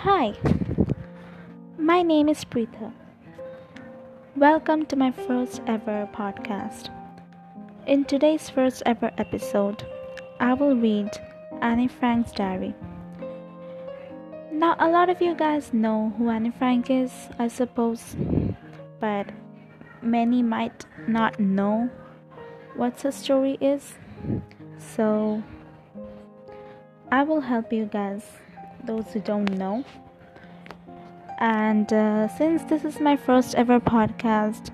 Hi, 0.00 0.34
my 1.78 2.02
name 2.02 2.28
is 2.28 2.44
Preetha. 2.44 2.92
Welcome 4.36 4.84
to 4.86 4.94
my 4.94 5.10
first 5.10 5.62
ever 5.66 6.06
podcast. 6.12 6.90
In 7.86 8.04
today's 8.04 8.50
first 8.50 8.82
ever 8.84 9.10
episode, 9.16 9.86
I 10.38 10.52
will 10.52 10.76
read 10.76 11.10
Anne 11.62 11.88
Frank's 11.88 12.30
diary. 12.30 12.74
Now, 14.52 14.76
a 14.78 14.90
lot 14.90 15.08
of 15.08 15.22
you 15.22 15.34
guys 15.34 15.72
know 15.72 16.12
who 16.18 16.28
Anne 16.28 16.52
Frank 16.52 16.90
is, 16.90 17.10
I 17.38 17.48
suppose, 17.48 18.14
but 19.00 19.26
many 20.02 20.42
might 20.42 20.84
not 21.08 21.40
know 21.40 21.88
what 22.76 23.00
her 23.00 23.10
story 23.10 23.56
is. 23.62 23.94
So, 24.78 25.42
I 27.10 27.22
will 27.22 27.40
help 27.40 27.72
you 27.72 27.86
guys, 27.86 28.22
those 28.86 29.12
who 29.12 29.20
don't 29.20 29.50
know. 29.58 29.84
And 31.38 31.92
uh, 31.92 32.28
since 32.28 32.62
this 32.64 32.84
is 32.84 33.00
my 33.00 33.16
first 33.16 33.54
ever 33.54 33.78
podcast, 33.78 34.70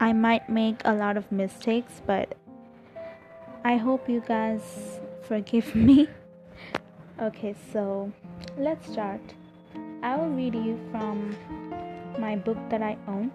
I 0.00 0.12
might 0.12 0.48
make 0.48 0.80
a 0.84 0.94
lot 0.94 1.16
of 1.16 1.30
mistakes, 1.30 2.00
but 2.06 2.34
I 3.64 3.76
hope 3.76 4.08
you 4.08 4.22
guys 4.26 5.00
forgive 5.22 5.74
me. 5.86 6.08
okay, 7.20 7.54
so 7.72 8.12
let's 8.56 8.90
start. 8.90 9.20
I 10.02 10.16
will 10.16 10.30
read 10.30 10.54
you 10.54 10.78
from 10.90 11.36
my 12.18 12.36
book 12.36 12.58
that 12.70 12.82
I 12.82 12.96
own. 13.08 13.30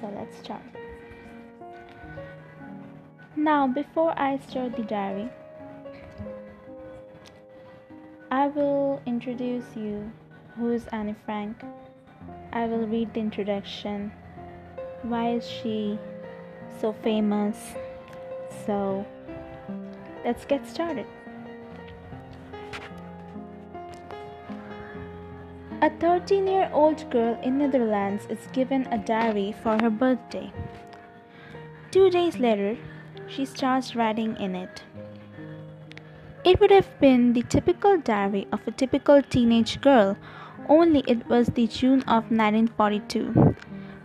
So 0.00 0.12
let's 0.14 0.36
start. 0.38 0.62
Now, 3.36 3.66
before 3.66 4.12
I 4.18 4.38
start 4.38 4.76
the 4.76 4.82
diary, 4.82 5.30
I 8.32 8.46
will 8.46 9.02
introduce 9.04 9.76
you 9.76 10.10
who 10.56 10.70
is 10.72 10.86
Anne 10.86 11.14
Frank. 11.26 11.62
I 12.50 12.64
will 12.64 12.86
read 12.86 13.12
the 13.12 13.20
introduction. 13.20 14.10
Why 15.02 15.32
is 15.32 15.46
she 15.46 15.98
so 16.80 16.94
famous? 16.94 17.58
So, 18.64 19.04
let's 20.24 20.46
get 20.46 20.66
started. 20.66 21.04
A 25.82 25.90
13 26.00 26.46
year 26.46 26.70
old 26.72 27.10
girl 27.10 27.38
in 27.42 27.58
Netherlands 27.58 28.26
is 28.30 28.48
given 28.54 28.86
a 28.86 28.96
diary 28.96 29.54
for 29.62 29.76
her 29.82 29.90
birthday. 29.90 30.50
Two 31.90 32.08
days 32.08 32.38
later, 32.38 32.78
she 33.28 33.44
starts 33.44 33.94
writing 33.94 34.38
in 34.38 34.54
it. 34.54 34.84
It 36.44 36.58
would 36.58 36.72
have 36.72 36.98
been 36.98 37.32
the 37.32 37.42
typical 37.42 37.98
diary 37.98 38.48
of 38.50 38.66
a 38.66 38.72
typical 38.72 39.22
teenage 39.22 39.80
girl, 39.80 40.16
only 40.68 41.04
it 41.06 41.28
was 41.28 41.46
the 41.46 41.68
June 41.68 42.00
of 42.02 42.30
1942. 42.32 43.54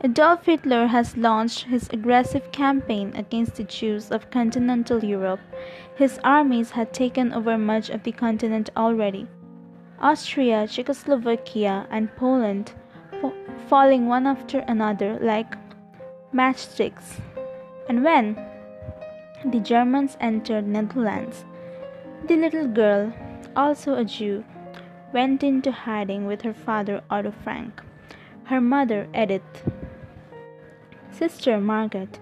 Adolf 0.04 0.46
Hitler 0.46 0.86
has 0.86 1.18
launched 1.18 1.64
his 1.64 1.90
aggressive 1.92 2.52
campaign 2.52 3.12
against 3.16 3.56
the 3.56 3.64
Jews 3.64 4.12
of 4.12 4.30
continental 4.30 5.04
Europe. 5.04 5.40
His 5.96 6.20
armies 6.24 6.70
had 6.70 6.94
taken 6.94 7.34
over 7.34 7.58
much 7.58 7.90
of 7.90 8.04
the 8.04 8.12
continent 8.12 8.70
already. 8.78 9.26
Austria, 10.00 10.68
Czechoslovakia, 10.68 11.88
and 11.90 12.16
Poland 12.16 12.74
falling 13.68 14.08
one 14.08 14.28
after 14.28 14.60
another 14.60 15.18
like 15.20 15.56
matchsticks. 16.32 17.20
And 17.90 18.04
when 18.04 18.38
the 19.44 19.60
Germans 19.60 20.18
entered 20.20 20.68
Netherlands, 20.68 21.44
the 22.28 22.36
little 22.36 22.68
girl, 22.68 23.14
also 23.56 23.96
a 23.96 24.04
Jew, 24.04 24.44
went 25.14 25.44
into 25.44 25.72
hiding 25.72 26.28
with 26.28 26.42
her 26.42 26.54
father 26.54 27.02
Otto 27.10 27.32
Frank, 27.44 27.82
her 28.46 28.60
mother 28.60 29.08
Edith, 29.16 29.64
sister 31.12 31.60
Margaret, 31.60 32.20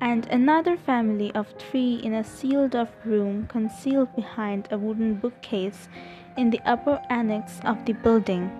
and 0.00 0.26
another 0.26 0.76
family 0.76 1.32
of 1.32 1.48
three 1.58 1.94
in 1.94 2.14
a 2.14 2.24
sealed 2.24 2.76
off 2.76 2.90
room 3.04 3.46
concealed 3.46 4.14
behind 4.14 4.68
a 4.70 4.78
wooden 4.78 5.14
bookcase 5.14 5.88
in 6.36 6.50
the 6.50 6.60
upper 6.64 7.00
annex 7.10 7.60
of 7.64 7.84
the 7.84 7.92
building 7.92 8.50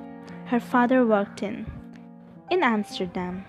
her 0.47 0.61
father 0.61 1.07
worked 1.07 1.45
in, 1.45 1.65
in 2.51 2.63
Amsterdam. 2.65 3.45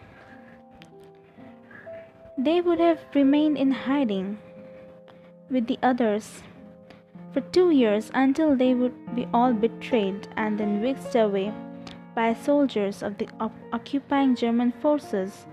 They 2.38 2.61
would 2.61 2.79
have 2.79 3.00
remained 3.16 3.57
in 3.57 3.72
hiding 3.72 4.38
with 5.50 5.66
the 5.66 5.79
others 5.81 6.44
for 7.34 7.42
two 7.42 7.72
years 7.72 8.12
until 8.14 8.56
they 8.56 8.74
would 8.74 9.16
be 9.16 9.28
all 9.34 9.53
betrayed 9.53 10.28
and 10.36 10.59
then 10.59 10.81
whisked 10.81 11.16
away 11.16 11.53
by 12.14 12.34
soldiers 12.34 13.02
of 13.02 13.18
the 13.18 13.28
occupying 13.72 14.36
German 14.36 14.72
forces 14.81 15.46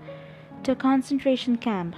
to 0.63 0.73
a 0.73 0.75
concentration 0.75 1.55
camp, 1.55 1.95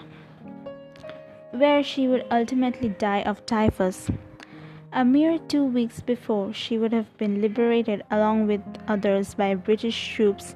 where 1.52 1.84
she 1.84 2.08
would 2.08 2.26
ultimately 2.30 2.90
die 2.90 3.24
of 3.24 3.46
typhus. 3.46 4.10
A 4.94 5.04
mere 5.06 5.40
two 5.40 5.64
weeks 5.64 6.02
before, 6.02 6.54
she 6.54 6.78
would 6.78 6.92
have 6.94 7.18
been 7.18 7.42
liberated 7.42 8.04
along 8.12 8.48
with 8.48 8.62
others 8.88 9.34
by 9.34 9.56
British 9.56 10.14
troops 10.14 10.56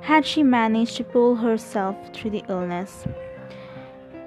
had 0.00 0.26
she 0.26 0.42
managed 0.42 0.96
to 0.96 1.04
pull 1.04 1.36
herself 1.36 1.96
through 2.12 2.30
the 2.30 2.44
illness. 2.48 3.06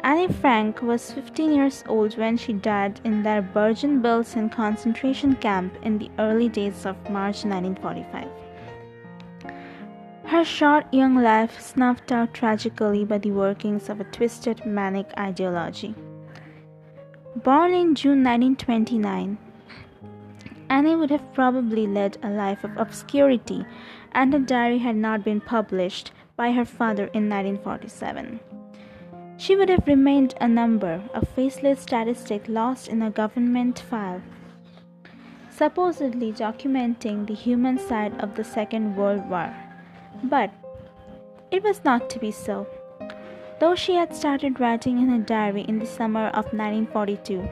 Anne 0.07 0.31
Frank 0.31 0.81
was 0.81 1.12
15 1.12 1.51
years 1.51 1.84
old 1.85 2.18
when 2.18 2.38
she 2.38 2.53
died 2.53 3.01
in 3.03 3.23
their 3.23 3.41
Bergen-Belsen 3.41 4.50
concentration 4.50 5.35
camp 5.35 5.73
in 5.84 5.97
the 5.97 6.09
early 6.18 6.47
days 6.47 6.85
of 6.85 6.95
March 7.09 7.44
1945. 7.44 8.29
Her 10.23 10.46
short 10.46 10.85
young 10.94 11.17
life 11.17 11.59
snuffed 11.59 12.13
out 12.13 12.34
tragically 12.34 13.03
by 13.03 13.17
the 13.17 13.31
workings 13.31 13.90
of 13.90 14.00
a 14.00 14.06
twisted 14.06 14.66
manic 14.66 15.07
ideology. 15.19 15.94
Born 17.44 17.73
in 17.73 17.94
June 17.94 18.23
1929, 18.23 19.38
Anne 20.69 21.00
would 21.00 21.09
have 21.09 21.34
probably 21.34 21.85
led 21.85 22.17
a 22.23 22.29
life 22.29 22.63
of 22.63 22.78
obscurity, 22.78 23.66
and 24.13 24.31
her 24.31 24.40
diary 24.40 24.78
had 24.78 24.96
not 24.96 25.25
been 25.25 25.41
published 25.41 26.13
by 26.38 26.53
her 26.53 26.63
father 26.63 27.07
in 27.07 27.28
1947. 27.28 28.40
She 29.37 29.55
would 29.55 29.69
have 29.69 29.87
remained 29.87 30.33
a 30.41 30.47
number, 30.47 31.01
a 31.13 31.23
faceless 31.23 31.81
statistic 31.81 32.47
lost 32.47 32.87
in 32.87 33.03
a 33.03 33.11
government 33.11 33.79
file, 33.79 34.21
supposedly 35.51 36.33
documenting 36.33 37.27
the 37.27 37.35
human 37.35 37.77
side 37.77 38.19
of 38.19 38.35
the 38.35 38.43
Second 38.43 38.95
World 38.95 39.29
War. 39.29 39.53
But 40.23 40.51
it 41.51 41.63
was 41.63 41.83
not 41.85 42.09
to 42.09 42.19
be 42.19 42.31
so. 42.31 42.65
Though 43.59 43.75
she 43.75 43.93
had 43.93 44.15
started 44.15 44.59
writing 44.59 44.97
in 44.97 45.09
her 45.09 45.19
diary 45.19 45.61
in 45.67 45.77
the 45.77 45.85
summer 45.85 46.27
of 46.29 46.45
1942, 46.53 47.47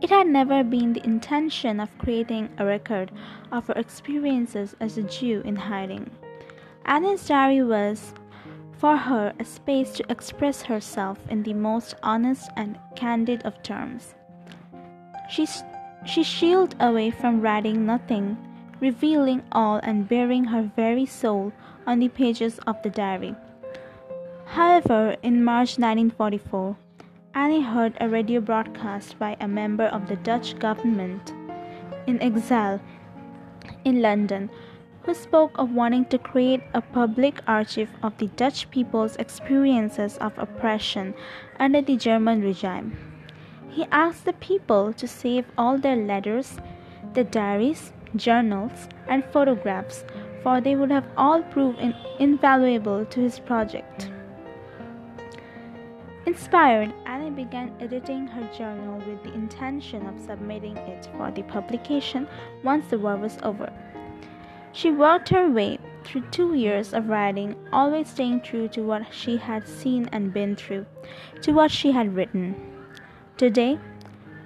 it 0.00 0.10
had 0.10 0.26
never 0.26 0.64
been 0.64 0.94
the 0.94 1.04
intention 1.04 1.78
of 1.78 1.96
creating 1.98 2.48
a 2.58 2.64
record 2.64 3.10
of 3.52 3.66
her 3.66 3.74
experiences 3.74 4.74
as 4.80 4.96
a 4.96 5.02
Jew 5.02 5.42
in 5.44 5.56
hiding. 5.56 6.10
Anne's 6.86 7.26
diary 7.26 7.62
was 7.62 8.12
for 8.78 8.96
her 8.96 9.32
a 9.38 9.44
space 9.44 9.92
to 9.92 10.10
express 10.10 10.62
herself 10.62 11.18
in 11.28 11.42
the 11.42 11.54
most 11.54 11.94
honest 12.02 12.50
and 12.56 12.78
candid 12.96 13.42
of 13.44 13.62
terms. 13.62 14.14
She, 15.30 15.46
she 16.04 16.22
shielded 16.22 16.76
away 16.80 17.10
from 17.10 17.40
writing 17.40 17.86
nothing, 17.86 18.36
revealing 18.80 19.42
all 19.52 19.80
and 19.82 20.08
bearing 20.08 20.44
her 20.44 20.70
very 20.76 21.06
soul 21.06 21.52
on 21.86 21.98
the 21.98 22.08
pages 22.08 22.58
of 22.66 22.82
the 22.82 22.90
diary. 22.90 23.34
However, 24.46 25.16
in 25.22 25.42
March 25.42 25.78
1944, 25.78 26.76
Annie 27.34 27.62
heard 27.62 27.96
a 28.00 28.08
radio 28.08 28.40
broadcast 28.40 29.18
by 29.18 29.36
a 29.40 29.48
member 29.48 29.86
of 29.86 30.06
the 30.06 30.16
Dutch 30.16 30.58
government 30.58 31.32
in 32.06 32.22
exile 32.22 32.80
in 33.84 34.02
London 34.02 34.50
who 35.04 35.14
spoke 35.14 35.52
of 35.56 35.72
wanting 35.72 36.06
to 36.06 36.18
create 36.18 36.62
a 36.72 36.80
public 36.80 37.40
archive 37.46 37.90
of 38.02 38.16
the 38.18 38.28
Dutch 38.28 38.70
people's 38.70 39.16
experiences 39.16 40.16
of 40.18 40.38
oppression 40.38 41.14
under 41.60 41.82
the 41.82 41.96
German 41.96 42.40
regime. 42.40 42.96
He 43.68 43.84
asked 43.90 44.24
the 44.24 44.32
people 44.34 44.92
to 44.94 45.06
save 45.06 45.44
all 45.58 45.78
their 45.78 45.96
letters, 45.96 46.56
their 47.12 47.24
diaries, 47.24 47.92
journals, 48.16 48.88
and 49.08 49.24
photographs, 49.26 50.04
for 50.42 50.60
they 50.60 50.76
would 50.76 50.90
have 50.90 51.08
all 51.16 51.42
proved 51.42 51.78
in- 51.80 51.94
invaluable 52.18 53.04
to 53.06 53.20
his 53.20 53.38
project. 53.38 54.10
Inspired, 56.26 56.94
Annie 57.04 57.30
began 57.30 57.74
editing 57.80 58.26
her 58.26 58.48
journal 58.56 59.02
with 59.06 59.22
the 59.22 59.34
intention 59.34 60.06
of 60.06 60.18
submitting 60.18 60.76
it 60.78 61.08
for 61.16 61.30
the 61.30 61.42
publication 61.42 62.26
once 62.62 62.86
the 62.86 62.98
war 62.98 63.16
was 63.16 63.38
over. 63.42 63.70
She 64.74 64.90
worked 64.90 65.28
her 65.28 65.48
way 65.48 65.78
through 66.02 66.22
two 66.32 66.54
years 66.54 66.92
of 66.92 67.08
writing, 67.08 67.54
always 67.72 68.08
staying 68.08 68.40
true 68.40 68.66
to 68.68 68.82
what 68.82 69.14
she 69.14 69.36
had 69.36 69.68
seen 69.68 70.08
and 70.10 70.32
been 70.32 70.56
through, 70.56 70.86
to 71.42 71.52
what 71.52 71.70
she 71.70 71.92
had 71.92 72.16
written. 72.16 72.56
Today, 73.36 73.78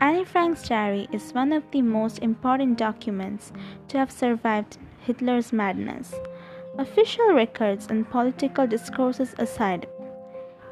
Anne 0.02 0.26
Frank's 0.26 0.68
diary 0.68 1.08
is 1.12 1.32
one 1.32 1.50
of 1.50 1.64
the 1.70 1.80
most 1.80 2.18
important 2.18 2.76
documents 2.76 3.52
to 3.88 3.96
have 3.96 4.10
survived 4.12 4.76
Hitler's 5.00 5.50
madness. 5.50 6.14
Official 6.76 7.32
records 7.32 7.86
and 7.88 8.08
political 8.10 8.66
discourses 8.66 9.34
aside, 9.38 9.88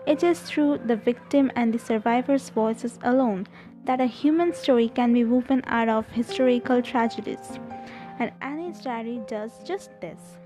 it 0.07 0.23
is 0.23 0.39
through 0.41 0.81
the 0.85 0.97
victim 0.97 1.51
and 1.57 1.73
the 1.73 1.79
survivor's 1.79 2.51
voices 2.51 2.99
alone 3.03 3.47
that 3.87 4.03
a 4.03 4.07
human 4.07 4.53
story 4.53 4.91
can 4.91 5.15
be 5.15 5.25
woven 5.25 5.63
out 5.67 5.89
of 5.89 6.07
historical 6.11 6.83
tragedies. 6.83 7.59
And 8.19 8.33
Annie's 8.41 8.81
diary 8.81 9.21
does 9.27 9.53
just 9.65 9.91
this. 10.01 10.39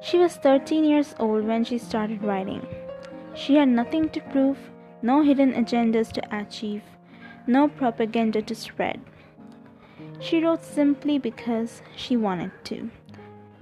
She 0.00 0.18
was 0.18 0.36
13 0.36 0.84
years 0.84 1.14
old 1.18 1.44
when 1.44 1.64
she 1.64 1.78
started 1.78 2.22
writing. 2.22 2.64
She 3.34 3.56
had 3.56 3.68
nothing 3.68 4.08
to 4.10 4.20
prove, 4.20 4.58
no 5.02 5.22
hidden 5.22 5.52
agendas 5.52 6.12
to 6.12 6.36
achieve, 6.36 6.82
no 7.46 7.68
propaganda 7.68 8.40
to 8.42 8.54
spread. 8.54 9.00
She 10.20 10.42
wrote 10.42 10.64
simply 10.64 11.18
because 11.18 11.82
she 11.96 12.16
wanted 12.16 12.52
to. 12.64 12.90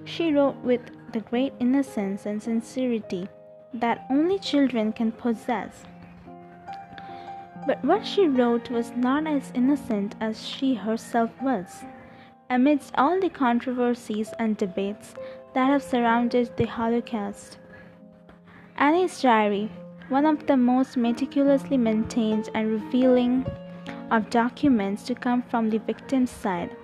She 0.05 0.33
wrote 0.33 0.57
with 0.57 0.81
the 1.13 1.21
great 1.21 1.55
innocence 1.61 2.27
and 2.27 2.43
sincerity 2.43 3.29
that 3.73 4.05
only 4.11 4.39
children 4.39 4.93
can 4.93 5.13
possess. 5.13 5.85
But 7.67 7.83
what 7.85 8.07
she 8.07 8.29
wrote 8.29 8.71
was 8.71 8.93
not 8.95 9.27
as 9.27 9.51
innocent 9.55 10.15
as 10.21 10.47
she 10.47 10.75
herself 10.75 11.31
was. 11.41 11.85
Amidst 12.51 12.95
all 12.97 13.19
the 13.21 13.31
controversies 13.31 14.33
and 14.39 14.57
debates 14.57 15.15
that 15.55 15.67
have 15.67 15.83
surrounded 15.83 16.55
the 16.57 16.67
Holocaust, 16.67 17.59
Annie's 18.77 19.23
diary, 19.23 19.71
one 20.09 20.27
of 20.27 20.47
the 20.47 20.57
most 20.57 20.97
meticulously 20.97 21.79
maintained 21.79 22.51
and 22.55 22.71
revealing 22.71 23.47
of 24.11 24.29
documents 24.29 25.05
to 25.05 25.15
come 25.15 25.43
from 25.43 25.71
the 25.71 25.79
victim's 25.79 26.31
side, 26.31 26.77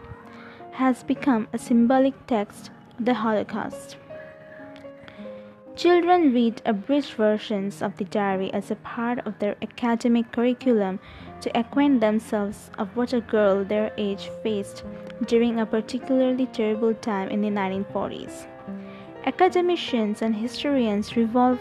has 0.72 1.02
become 1.02 1.46
a 1.52 1.58
symbolic 1.58 2.14
text 2.26 2.70
of 2.98 3.04
the 3.04 3.14
Holocaust. 3.14 3.96
Children 5.76 6.32
read 6.32 6.62
abridged 6.64 7.14
versions 7.14 7.82
of 7.82 7.96
the 7.96 8.04
diary 8.04 8.52
as 8.52 8.70
a 8.70 8.76
part 8.76 9.18
of 9.26 9.38
their 9.38 9.56
academic 9.62 10.32
curriculum 10.32 11.00
to 11.40 11.58
acquaint 11.58 12.00
themselves 12.00 12.70
of 12.78 12.94
what 12.96 13.12
a 13.12 13.20
girl 13.20 13.64
their 13.64 13.92
age 13.96 14.30
faced 14.42 14.84
during 15.26 15.60
a 15.60 15.66
particularly 15.66 16.46
terrible 16.46 16.94
time 16.94 17.28
in 17.28 17.40
the 17.40 17.48
1940s. 17.48 18.46
Academicians 19.24 20.22
and 20.22 20.34
historians 20.34 21.16
revolve 21.16 21.60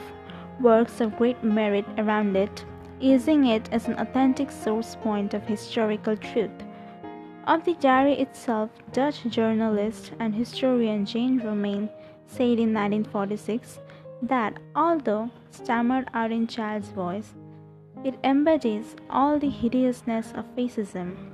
works 0.61 1.01
of 1.01 1.17
great 1.17 1.43
merit 1.43 1.85
around 1.97 2.35
it 2.35 2.65
using 2.99 3.45
it 3.45 3.69
as 3.71 3.87
an 3.87 3.97
authentic 3.99 4.51
source 4.51 4.95
point 4.95 5.33
of 5.33 5.43
historical 5.43 6.17
truth. 6.17 6.51
Of 7.47 7.65
the 7.65 7.73
diary 7.75 8.19
itself, 8.19 8.69
Dutch 8.91 9.23
journalist 9.23 10.11
and 10.19 10.35
historian 10.35 11.05
Jane 11.05 11.39
Romein 11.39 11.89
said 12.27 12.59
in 12.59 12.73
1946 12.73 13.79
that 14.21 14.53
although 14.75 15.29
stammered 15.49 16.09
out 16.13 16.31
in 16.31 16.45
child's 16.45 16.89
voice, 16.89 17.33
it 18.03 18.15
embodies 18.23 18.95
all 19.09 19.39
the 19.39 19.49
hideousness 19.49 20.31
of 20.35 20.45
fascism. 20.55 21.33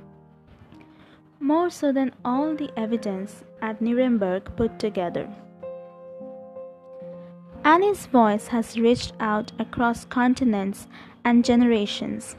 More 1.38 1.70
so 1.70 1.92
than 1.92 2.14
all 2.24 2.54
the 2.54 2.70
evidence 2.76 3.44
at 3.62 3.80
Nuremberg 3.80 4.56
put 4.56 4.78
together. 4.78 5.28
Annie's 7.64 8.06
voice 8.06 8.46
has 8.48 8.78
reached 8.78 9.12
out 9.20 9.52
across 9.58 10.04
continents 10.04 10.86
and 11.24 11.44
generations. 11.44 12.36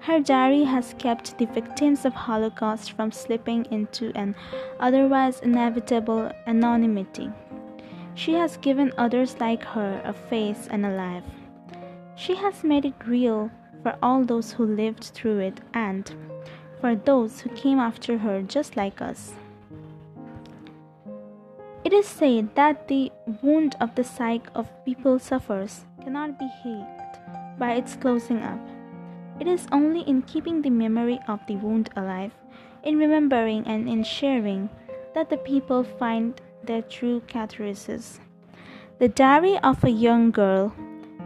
Her 0.00 0.18
diary 0.18 0.64
has 0.64 0.94
kept 0.98 1.38
the 1.38 1.46
victims 1.46 2.04
of 2.04 2.12
Holocaust 2.12 2.92
from 2.92 3.12
slipping 3.12 3.66
into 3.70 4.10
an 4.16 4.34
otherwise 4.80 5.40
inevitable 5.40 6.32
anonymity. 6.46 7.30
She 8.14 8.34
has 8.34 8.56
given 8.56 8.92
others 8.98 9.36
like 9.38 9.62
her 9.62 10.02
a 10.04 10.12
face 10.12 10.66
and 10.70 10.84
a 10.84 10.90
life. 10.90 11.24
She 12.16 12.34
has 12.34 12.64
made 12.64 12.84
it 12.84 12.94
real 13.06 13.50
for 13.82 13.96
all 14.02 14.24
those 14.24 14.52
who 14.52 14.64
lived 14.64 15.04
through 15.04 15.38
it 15.38 15.60
and 15.74 16.14
for 16.80 16.94
those 16.94 17.40
who 17.40 17.50
came 17.50 17.78
after 17.78 18.18
her 18.18 18.42
just 18.42 18.76
like 18.76 19.00
us. 19.00 19.34
It 21.84 21.92
is 21.92 22.06
said 22.06 22.54
that 22.54 22.86
the 22.88 23.10
wound 23.42 23.76
of 23.80 23.94
the 23.96 24.04
psyche 24.04 24.48
of 24.54 24.70
people 24.84 25.18
suffers 25.18 25.84
cannot 26.02 26.38
be 26.38 26.48
healed 26.62 26.86
by 27.58 27.72
its 27.72 27.96
closing 27.96 28.42
up. 28.42 28.60
It 29.40 29.48
is 29.48 29.66
only 29.72 30.02
in 30.02 30.22
keeping 30.22 30.62
the 30.62 30.70
memory 30.70 31.18
of 31.26 31.40
the 31.46 31.56
wound 31.56 31.90
alive, 31.96 32.32
in 32.84 32.98
remembering 32.98 33.66
and 33.66 33.88
in 33.88 34.04
sharing, 34.04 34.70
that 35.14 35.28
the 35.28 35.36
people 35.38 35.82
find 35.82 36.40
their 36.62 36.82
true 36.82 37.20
catharsis. 37.26 38.20
The 38.98 39.08
Diary 39.08 39.58
of 39.58 39.82
a 39.82 39.90
Young 39.90 40.30
Girl, 40.30 40.72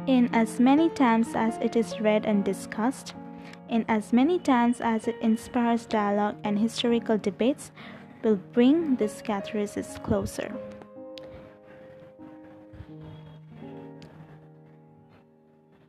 in 0.07 0.29
as 0.33 0.61
many 0.61 0.89
times 0.91 1.29
as 1.35 1.57
it 1.59 1.77
is 1.77 2.01
read 2.01 2.27
and 2.27 2.45
discussed, 2.45 3.15
in 3.69 3.85
as 3.89 4.13
many 4.13 4.39
times 4.39 4.81
as 4.81 5.09
it 5.09 5.17
inspires 5.21 5.87
dialogue 5.87 6.37
and 6.45 6.59
historical 6.59 7.19
debates, 7.19 7.73
will 8.23 8.37
bring 8.37 8.97
this 8.97 9.23
catharsis 9.23 9.99
closer. 10.03 10.55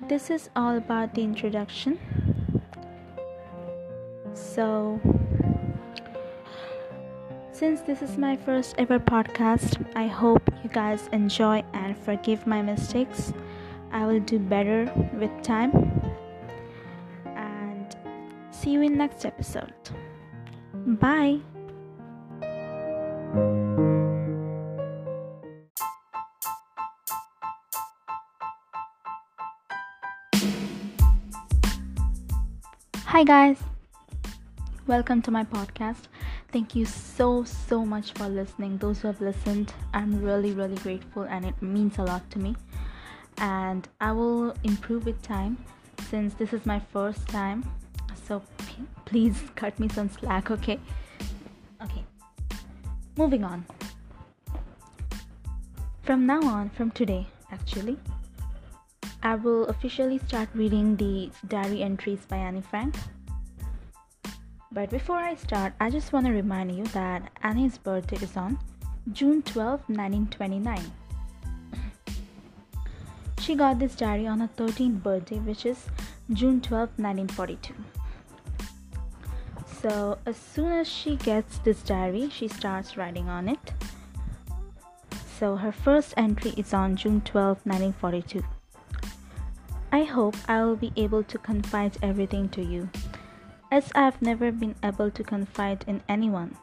this 0.08 0.30
is 0.30 0.50
all 0.56 0.78
about 0.78 1.14
the 1.14 1.22
introduction. 1.22 2.00
So, 4.34 5.00
since 7.52 7.82
this 7.82 8.02
is 8.02 8.18
my 8.18 8.38
first 8.38 8.76
ever 8.78 9.00
podcast, 9.00 9.86
I 9.96 10.08
hope 10.08 10.42
you 10.64 10.70
guys 10.70 11.10
enjoy 11.12 11.64
and 11.74 11.98
forgive 11.98 12.48
my 12.48 12.62
mistakes. 12.62 13.34
I 13.92 14.06
will 14.06 14.20
do 14.20 14.40
better 14.40 14.92
with 15.14 15.32
time. 15.44 15.72
And 17.26 17.96
see 18.52 18.72
you 18.72 18.82
in 18.82 18.98
next 18.98 19.26
episode. 19.26 19.74
Bye. 20.74 21.40
Hi, 33.06 33.24
guys. 33.24 33.58
Welcome 34.86 35.22
to 35.24 35.32
my 35.32 35.44
podcast. 35.44 36.04
Thank 36.52 36.76
you 36.76 36.86
so, 36.86 37.44
so 37.44 37.86
much 37.86 38.12
for 38.14 38.30
listening. 38.30 38.78
Those 38.78 39.00
who 39.00 39.08
have 39.08 39.20
listened, 39.20 39.74
I'm 39.94 40.24
really, 40.24 40.52
really 40.52 40.76
grateful 40.76 41.24
and 41.24 41.44
it 41.46 41.60
means 41.62 41.98
a 41.98 42.04
lot 42.04 42.30
to 42.32 42.40
me. 42.40 42.56
And 43.38 43.88
I 44.02 44.12
will 44.12 44.56
improve 44.64 45.06
with 45.06 45.22
time 45.22 45.58
since 46.10 46.34
this 46.34 46.54
is 46.54 46.66
my 46.66 46.80
first 46.80 47.28
time. 47.28 47.70
So 48.26 48.42
p- 48.58 48.84
please 49.06 49.42
cut 49.56 49.80
me 49.80 49.88
some 49.90 50.10
slack, 50.10 50.52
okay? 50.52 50.80
Okay. 51.82 52.04
Moving 53.16 53.44
on. 53.44 53.66
From 56.04 56.26
now 56.26 56.42
on, 56.44 56.70
from 56.70 56.92
today, 56.92 57.28
actually, 57.52 57.98
I 59.24 59.36
will 59.36 59.66
officially 59.66 60.20
start 60.20 60.50
reading 60.54 60.96
the 60.96 61.30
diary 61.48 61.84
entries 61.84 62.26
by 62.28 62.38
Annie 62.38 62.62
Frank. 62.62 62.96
But 64.72 64.90
before 64.90 65.18
I 65.18 65.36
start, 65.36 65.74
I 65.80 65.90
just 65.90 66.14
want 66.14 66.26
to 66.28 66.32
remind 66.32 66.76
you 66.78 66.86
that 66.88 67.32
Annie's 67.44 67.78
birthday 67.78 68.18
is 68.18 68.38
on 68.38 68.60
June 69.12 69.42
12, 69.42 69.90
1929. 69.90 70.92
She 73.48 73.56
got 73.56 73.80
this 73.80 73.96
diary 73.96 74.28
on 74.28 74.42
her 74.42 74.50
13th 74.58 75.02
birthday, 75.02 75.38
which 75.40 75.66
is 75.66 75.86
June 76.34 76.60
12, 76.60 76.90
1942. 76.98 77.74
So, 79.82 80.18
as 80.26 80.36
soon 80.36 80.74
as 80.74 80.86
she 80.86 81.16
gets 81.16 81.60
this 81.60 81.82
diary, 81.82 82.30
she 82.30 82.50
starts 82.50 82.98
writing 82.98 83.30
on 83.30 83.48
it. 83.48 83.72
So, 85.40 85.56
her 85.56 85.72
first 85.72 86.14
entry 86.18 86.56
is 86.58 86.74
on 86.74 86.98
June 86.98 87.22
12, 87.22 87.60
1942. 87.64 88.44
I 89.94 90.04
hope 90.04 90.36
I 90.50 90.66
will 90.66 90.76
be 90.76 90.92
able 90.98 91.24
to 91.24 91.38
confide 91.38 91.98
everything 92.04 92.50
to 92.50 92.62
you, 92.62 92.90
as 93.72 93.94
I 93.96 94.02
have 94.02 94.22
never 94.22 94.52
been 94.52 94.76
able 94.84 95.10
to 95.10 95.24
confide 95.24 95.86
in 95.88 96.04
anyone. 96.10 96.58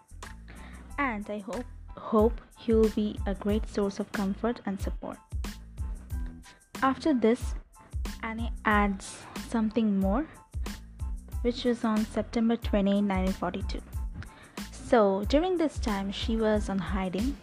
And 0.99 1.31
I 1.31 1.39
hope 1.39 1.65
hope 1.97 2.43
you 2.67 2.81
will 2.81 2.91
be 2.91 3.19
a 3.25 3.35
great 3.35 3.71
source 3.71 3.99
of 4.01 4.13
comfort 4.13 4.61
and 4.67 4.79
support. 4.79 5.17
After 6.85 7.15
this, 7.15 7.55
Annie 8.23 8.53
adds 8.67 9.23
something 9.49 9.99
more, 9.99 10.27
which 11.41 11.65
was 11.65 11.83
on 11.83 12.05
September 12.05 12.57
20, 12.57 13.01
1942. 13.01 13.81
So 14.71 15.25
during 15.31 15.57
this 15.57 15.79
time, 15.79 16.13
she 16.13 16.37
was 16.37 16.69
on 16.69 16.79
hiding. 16.79 17.39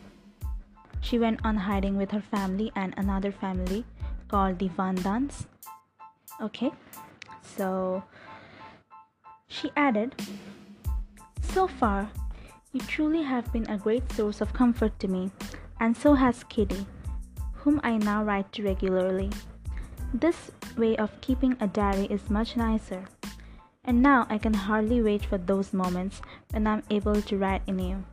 She 0.99 1.17
went 1.17 1.39
on 1.43 1.57
hiding 1.57 1.97
with 1.97 2.11
her 2.11 2.21
family 2.21 2.71
and 2.75 2.93
another 2.97 3.31
family 3.31 3.83
called 4.27 4.59
the 4.59 4.67
Van 4.67 4.95
Daans 4.97 5.45
okay 6.41 6.71
so 7.41 8.03
She 9.47 9.69
added, 9.75 10.15
So 11.41 11.67
far, 11.67 12.09
you 12.71 12.79
truly 12.81 13.23
have 13.23 13.51
been 13.51 13.69
a 13.69 13.77
great 13.77 14.11
source 14.13 14.39
of 14.39 14.53
comfort 14.53 14.97
to 14.99 15.07
me, 15.09 15.31
and 15.79 15.97
so 15.97 16.13
has 16.13 16.45
Kitty, 16.45 16.85
whom 17.63 17.79
I 17.83 17.97
now 17.97 18.23
write 18.23 18.51
to 18.53 18.63
regularly. 18.63 19.29
This 20.13 20.51
way 20.75 20.97
of 20.97 21.21
keeping 21.21 21.55
a 21.59 21.67
diary 21.67 22.07
is 22.09 22.29
much 22.29 22.57
nicer, 22.57 23.05
and 23.85 24.01
now 24.01 24.25
I 24.29 24.37
can 24.37 24.53
hardly 24.53 25.01
wait 25.01 25.25
for 25.25 25.37
those 25.37 25.71
moments 25.71 26.21
when 26.51 26.65
I'm 26.65 26.83
able 26.89 27.21
to 27.21 27.37
write 27.37 27.61
in 27.67 27.77
you. 27.79 28.03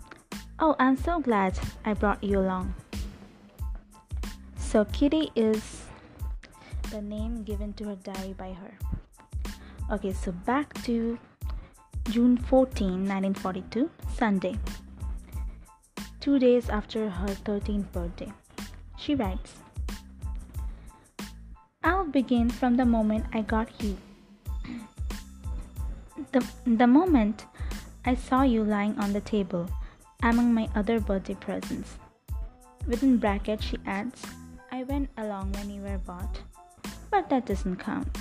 Oh, 0.58 0.76
I'm 0.78 0.96
so 0.96 1.20
glad 1.20 1.58
I 1.84 1.94
brought 1.94 2.22
you 2.22 2.40
along. 2.40 2.74
So, 4.56 4.84
Kitty 4.84 5.30
is 5.34 5.84
the 6.90 7.00
name 7.00 7.42
given 7.42 7.72
to 7.74 7.84
her 7.88 7.96
diary 7.96 8.34
by 8.34 8.52
her. 8.52 8.74
Okay, 9.90 10.12
so 10.12 10.32
back 10.32 10.74
to 10.84 11.18
June 12.10 12.36
14, 12.36 13.08
1942, 13.08 13.90
Sunday, 14.14 14.58
two 16.20 16.38
days 16.38 16.68
after 16.68 17.08
her 17.08 17.28
13th 17.28 17.90
birthday. 17.92 18.32
She 18.98 19.14
writes 19.14 19.54
I'll 21.84 22.04
begin 22.04 22.50
from 22.50 22.76
the 22.76 22.84
moment 22.84 23.26
I 23.32 23.42
got 23.42 23.68
you. 23.82 23.96
The, 26.32 26.44
the 26.66 26.86
moment 26.86 27.46
I 28.04 28.14
saw 28.16 28.42
you 28.42 28.64
lying 28.64 28.98
on 28.98 29.12
the 29.12 29.20
table 29.20 29.70
among 30.22 30.52
my 30.52 30.68
other 30.74 30.98
birthday 31.00 31.34
presents. 31.34 31.96
Within 32.86 33.18
brackets, 33.18 33.64
she 33.64 33.78
adds, 33.86 34.20
I 34.72 34.82
went 34.82 35.10
along 35.16 35.52
when 35.52 35.70
you 35.70 35.80
were 35.82 35.98
bought, 35.98 36.40
but 37.10 37.30
that 37.30 37.46
doesn't 37.46 37.76
count. 37.76 38.18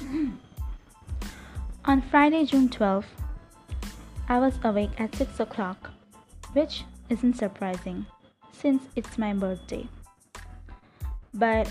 On 1.84 2.00
Friday, 2.00 2.46
June 2.46 2.68
12th, 2.68 3.04
I 4.28 4.38
was 4.38 4.58
awake 4.64 4.98
at 4.98 5.14
6 5.14 5.38
o'clock, 5.38 5.90
which 6.54 6.84
isn't 7.10 7.34
surprising 7.34 8.06
since 8.54 8.82
it's 8.96 9.18
my 9.18 9.32
birthday. 9.32 9.86
But 11.32 11.70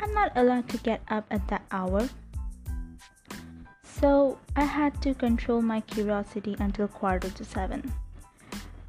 I'm 0.00 0.12
not 0.14 0.32
allowed 0.36 0.68
to 0.68 0.76
get 0.78 1.00
up 1.08 1.24
at 1.30 1.48
that 1.48 1.62
hour. 1.70 2.08
So 3.82 4.38
I 4.54 4.64
had 4.64 5.00
to 5.02 5.14
control 5.14 5.60
my 5.62 5.80
curiosity 5.80 6.54
until 6.60 6.86
quarter 6.86 7.30
to 7.30 7.44
7. 7.44 7.92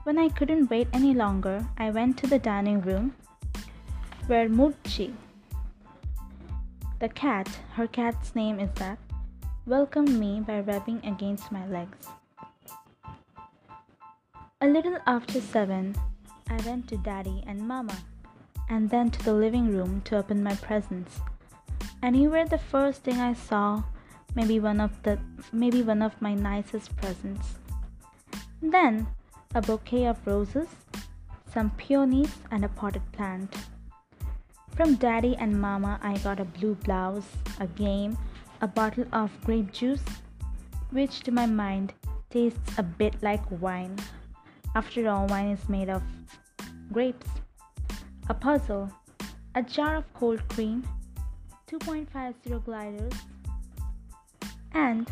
When 0.03 0.17
I 0.17 0.29
couldn't 0.29 0.69
wait 0.69 0.87
any 0.93 1.13
longer, 1.13 1.65
I 1.77 1.89
went 1.89 2.17
to 2.19 2.27
the 2.27 2.39
dining 2.39 2.81
room 2.81 3.15
where 4.27 4.47
Muchi, 4.47 5.13
the 6.99 7.09
cat, 7.09 7.49
her 7.73 7.87
cat's 7.87 8.35
name 8.35 8.59
is 8.59 8.69
that, 8.75 8.99
welcomed 9.65 10.19
me 10.19 10.39
by 10.41 10.59
rubbing 10.59 11.03
against 11.03 11.51
my 11.51 11.65
legs. 11.67 12.07
A 14.61 14.67
little 14.67 14.97
after 15.07 15.41
seven, 15.41 15.95
I 16.49 16.57
went 16.65 16.87
to 16.89 16.97
Daddy 16.97 17.43
and 17.45 17.67
Mama, 17.67 17.97
and 18.69 18.89
then 18.89 19.11
to 19.11 19.23
the 19.23 19.33
living 19.33 19.67
room 19.75 20.01
to 20.05 20.17
open 20.17 20.43
my 20.43 20.55
presents. 20.55 21.19
Were 22.01 22.45
the 22.45 22.57
first 22.57 23.03
thing 23.03 23.19
I 23.19 23.33
saw, 23.33 23.83
maybe 24.35 24.59
one 24.59 24.79
of 24.79 24.91
the 25.03 25.19
maybe 25.51 25.81
one 25.81 26.01
of 26.01 26.21
my 26.21 26.33
nicest 26.33 26.95
presents. 26.97 27.55
Then 28.61 29.07
a 29.55 29.61
bouquet 29.61 30.05
of 30.05 30.25
roses, 30.25 30.67
some 31.51 31.71
peonies, 31.71 32.35
and 32.51 32.63
a 32.63 32.69
potted 32.69 33.11
plant. 33.11 33.55
From 34.75 34.95
Daddy 34.95 35.35
and 35.37 35.59
Mama, 35.59 35.99
I 36.01 36.17
got 36.19 36.39
a 36.39 36.45
blue 36.45 36.75
blouse, 36.75 37.29
a 37.59 37.67
game, 37.67 38.17
a 38.61 38.67
bottle 38.67 39.05
of 39.11 39.31
grape 39.43 39.71
juice, 39.71 40.05
which 40.91 41.21
to 41.21 41.31
my 41.31 41.45
mind 41.45 41.93
tastes 42.29 42.77
a 42.77 42.83
bit 42.83 43.21
like 43.21 43.43
wine. 43.49 43.97
After 44.75 45.09
all, 45.09 45.27
wine 45.27 45.49
is 45.49 45.67
made 45.69 45.89
of 45.89 46.03
grapes. 46.91 47.27
A 48.29 48.33
puzzle, 48.33 48.91
a 49.55 49.63
jar 49.63 49.95
of 49.97 50.13
cold 50.13 50.47
cream, 50.49 50.87
2.50 51.67 52.65
guilders, 52.65 53.13
and 54.73 55.09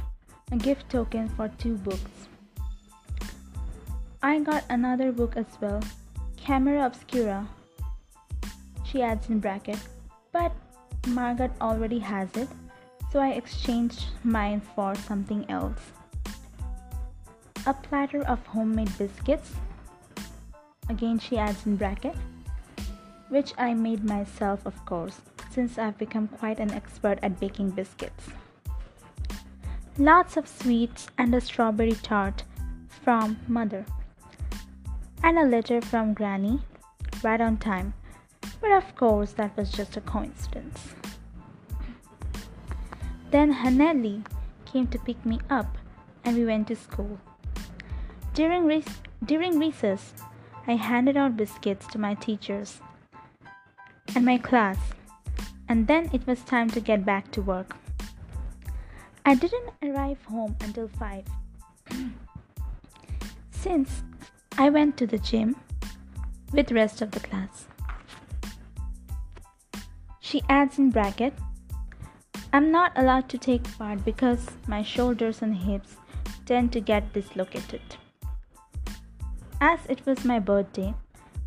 a 0.52 0.58
gift 0.58 0.90
token 0.90 1.28
for 1.30 1.50
two 1.58 1.76
books. 1.78 2.30
I 4.22 4.40
got 4.40 4.64
another 4.70 5.12
book 5.12 5.36
as 5.36 5.48
well, 5.60 5.82
Camera 6.38 6.86
Obscura. 6.86 7.48
She 8.84 9.02
adds 9.02 9.30
in 9.30 9.40
bracket, 9.40 9.80
but 10.32 10.52
Margaret 11.08 11.52
already 11.62 12.00
has 12.00 12.30
it 12.36 12.50
so 13.12 13.20
I 13.20 13.30
exchanged 13.30 14.06
mine 14.24 14.62
for 14.76 14.96
something 14.96 15.50
else. 15.50 15.80
A 17.68 17.74
platter 17.74 18.24
of 18.24 18.46
homemade 18.46 18.98
biscuits, 18.98 19.52
again 20.88 21.20
she 21.20 21.38
adds 21.38 21.66
in 21.66 21.76
bracket, 21.76 22.16
which 23.28 23.54
I 23.58 23.74
made 23.74 24.06
myself, 24.06 24.66
of 24.66 24.86
course, 24.86 25.20
since 25.52 25.78
I've 25.78 25.98
become 25.98 26.30
quite 26.30 26.60
an 26.60 26.72
expert 26.72 27.20
at 27.22 27.42
baking 27.42 27.72
biscuits. 27.72 28.30
Lots 29.98 30.38
of 30.38 30.48
sweets 30.48 31.10
and 31.18 31.36
a 31.36 31.42
strawberry 31.42 31.98
tart 32.02 32.46
from 32.88 33.38
mother, 33.50 33.86
and 35.22 35.38
a 35.38 35.44
letter 35.44 35.82
from 35.82 36.14
granny 36.14 36.62
right 37.22 37.42
on 37.42 37.58
time, 37.58 37.94
but 38.62 38.72
of 38.72 38.96
course, 38.96 39.34
that 39.34 39.58
was 39.58 39.74
just 39.74 39.98
a 39.98 40.02
coincidence. 40.02 40.94
Then 43.30 43.54
Hanneli 43.54 44.26
came 44.64 44.88
to 44.88 45.00
pick 45.00 45.26
me 45.26 45.42
up 45.50 45.78
and 46.24 46.38
we 46.38 46.46
went 46.46 46.70
to 46.70 46.76
school. 46.78 47.20
During, 48.38 48.68
re- 48.68 48.84
during 49.26 49.58
recess, 49.58 50.14
I 50.68 50.74
handed 50.74 51.18
out 51.18 51.38
biscuits 51.38 51.88
to 51.88 51.98
my 51.98 52.14
teachers 52.14 52.82
and 54.14 54.24
my 54.24 54.38
class, 54.38 54.78
and 55.68 55.88
then 55.88 56.12
it 56.14 56.28
was 56.28 56.42
time 56.42 56.70
to 56.70 56.80
get 56.80 57.04
back 57.04 57.32
to 57.32 57.42
work. 57.42 57.76
I 59.26 59.34
didn't 59.34 59.72
arrive 59.82 60.24
home 60.26 60.56
until 60.62 60.88
5. 60.88 61.26
Since 63.50 64.04
I 64.60 64.70
went 64.70 64.98
to 64.98 65.08
the 65.08 65.18
gym 65.18 65.56
with 66.54 66.72
rest 66.72 67.02
of 67.02 67.10
the 67.10 67.22
class. 67.22 67.66
She 70.20 70.44
adds 70.48 70.78
in 70.78 70.92
bracket 70.92 71.34
I'm 72.54 72.72
not 72.72 72.92
allowed 72.96 73.30
to 73.30 73.40
take 73.40 73.64
part 73.80 74.06
because 74.06 74.46
my 74.68 74.84
shoulders 74.84 75.42
and 75.42 75.56
hips 75.56 75.96
tend 76.46 76.72
to 76.74 76.80
get 76.80 77.14
dislocated. 77.14 77.82
As 79.60 79.80
it 79.90 80.06
was 80.06 80.24
my 80.24 80.38
birthday, 80.38 80.94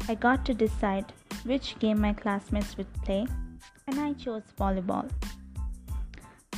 I 0.09 0.17
got 0.17 0.45
to 0.47 0.55
decide 0.55 1.12
which 1.45 1.79
game 1.79 2.00
my 2.00 2.12
classmates 2.12 2.76
would 2.76 2.93
play, 3.05 3.26
and 3.87 4.00
I 4.00 4.14
chose 4.14 4.43
volleyball. 4.59 5.09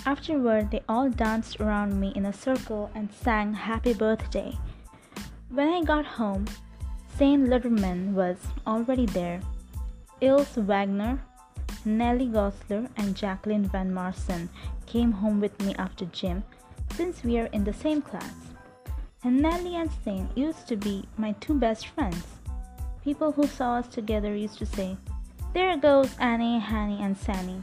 Afterward, 0.07 0.71
they 0.71 0.83
all 0.89 1.11
danced 1.11 1.61
around 1.61 2.01
me 2.01 2.13
in 2.17 2.27
a 2.27 2.33
circle 2.33 2.91
and 2.95 3.13
sang 3.13 3.53
Happy 3.53 3.93
Birthday. 3.93 4.57
When 5.51 5.69
I 5.69 5.83
got 5.83 6.07
home, 6.07 6.47
Saint 7.19 7.49
Litterman 7.49 8.15
was 8.15 8.39
already 8.67 9.07
there. 9.07 9.41
Ilse 10.23 10.57
Wagner 10.57 11.21
Nellie 11.85 12.29
Goslar 12.29 12.89
and 12.97 13.15
Jacqueline 13.15 13.65
Van 13.65 13.93
Maarsen 13.93 14.49
came 14.87 15.13
home 15.13 15.41
with 15.41 15.61
me 15.61 15.75
after 15.75 16.07
gym 16.07 16.45
since 16.95 17.23
we 17.23 17.39
are 17.39 17.47
in 17.47 17.65
the 17.65 17.73
same 17.73 18.01
class. 18.01 18.52
And 19.25 19.41
Nellie 19.41 19.77
and 19.77 19.91
Stain 19.91 20.29
used 20.35 20.67
to 20.69 20.77
be 20.77 21.05
my 21.17 21.33
two 21.41 21.55
best 21.55 21.89
friends. 21.89 22.25
People 23.05 23.33
who 23.33 23.47
saw 23.47 23.77
us 23.77 23.87
together 23.87 24.35
used 24.35 24.59
to 24.59 24.67
say, 24.67 24.97
There 25.55 25.77
goes 25.77 26.17
Annie, 26.19 26.59
Hanny, 26.59 27.01
and 27.01 27.17
Sanny. 27.17 27.63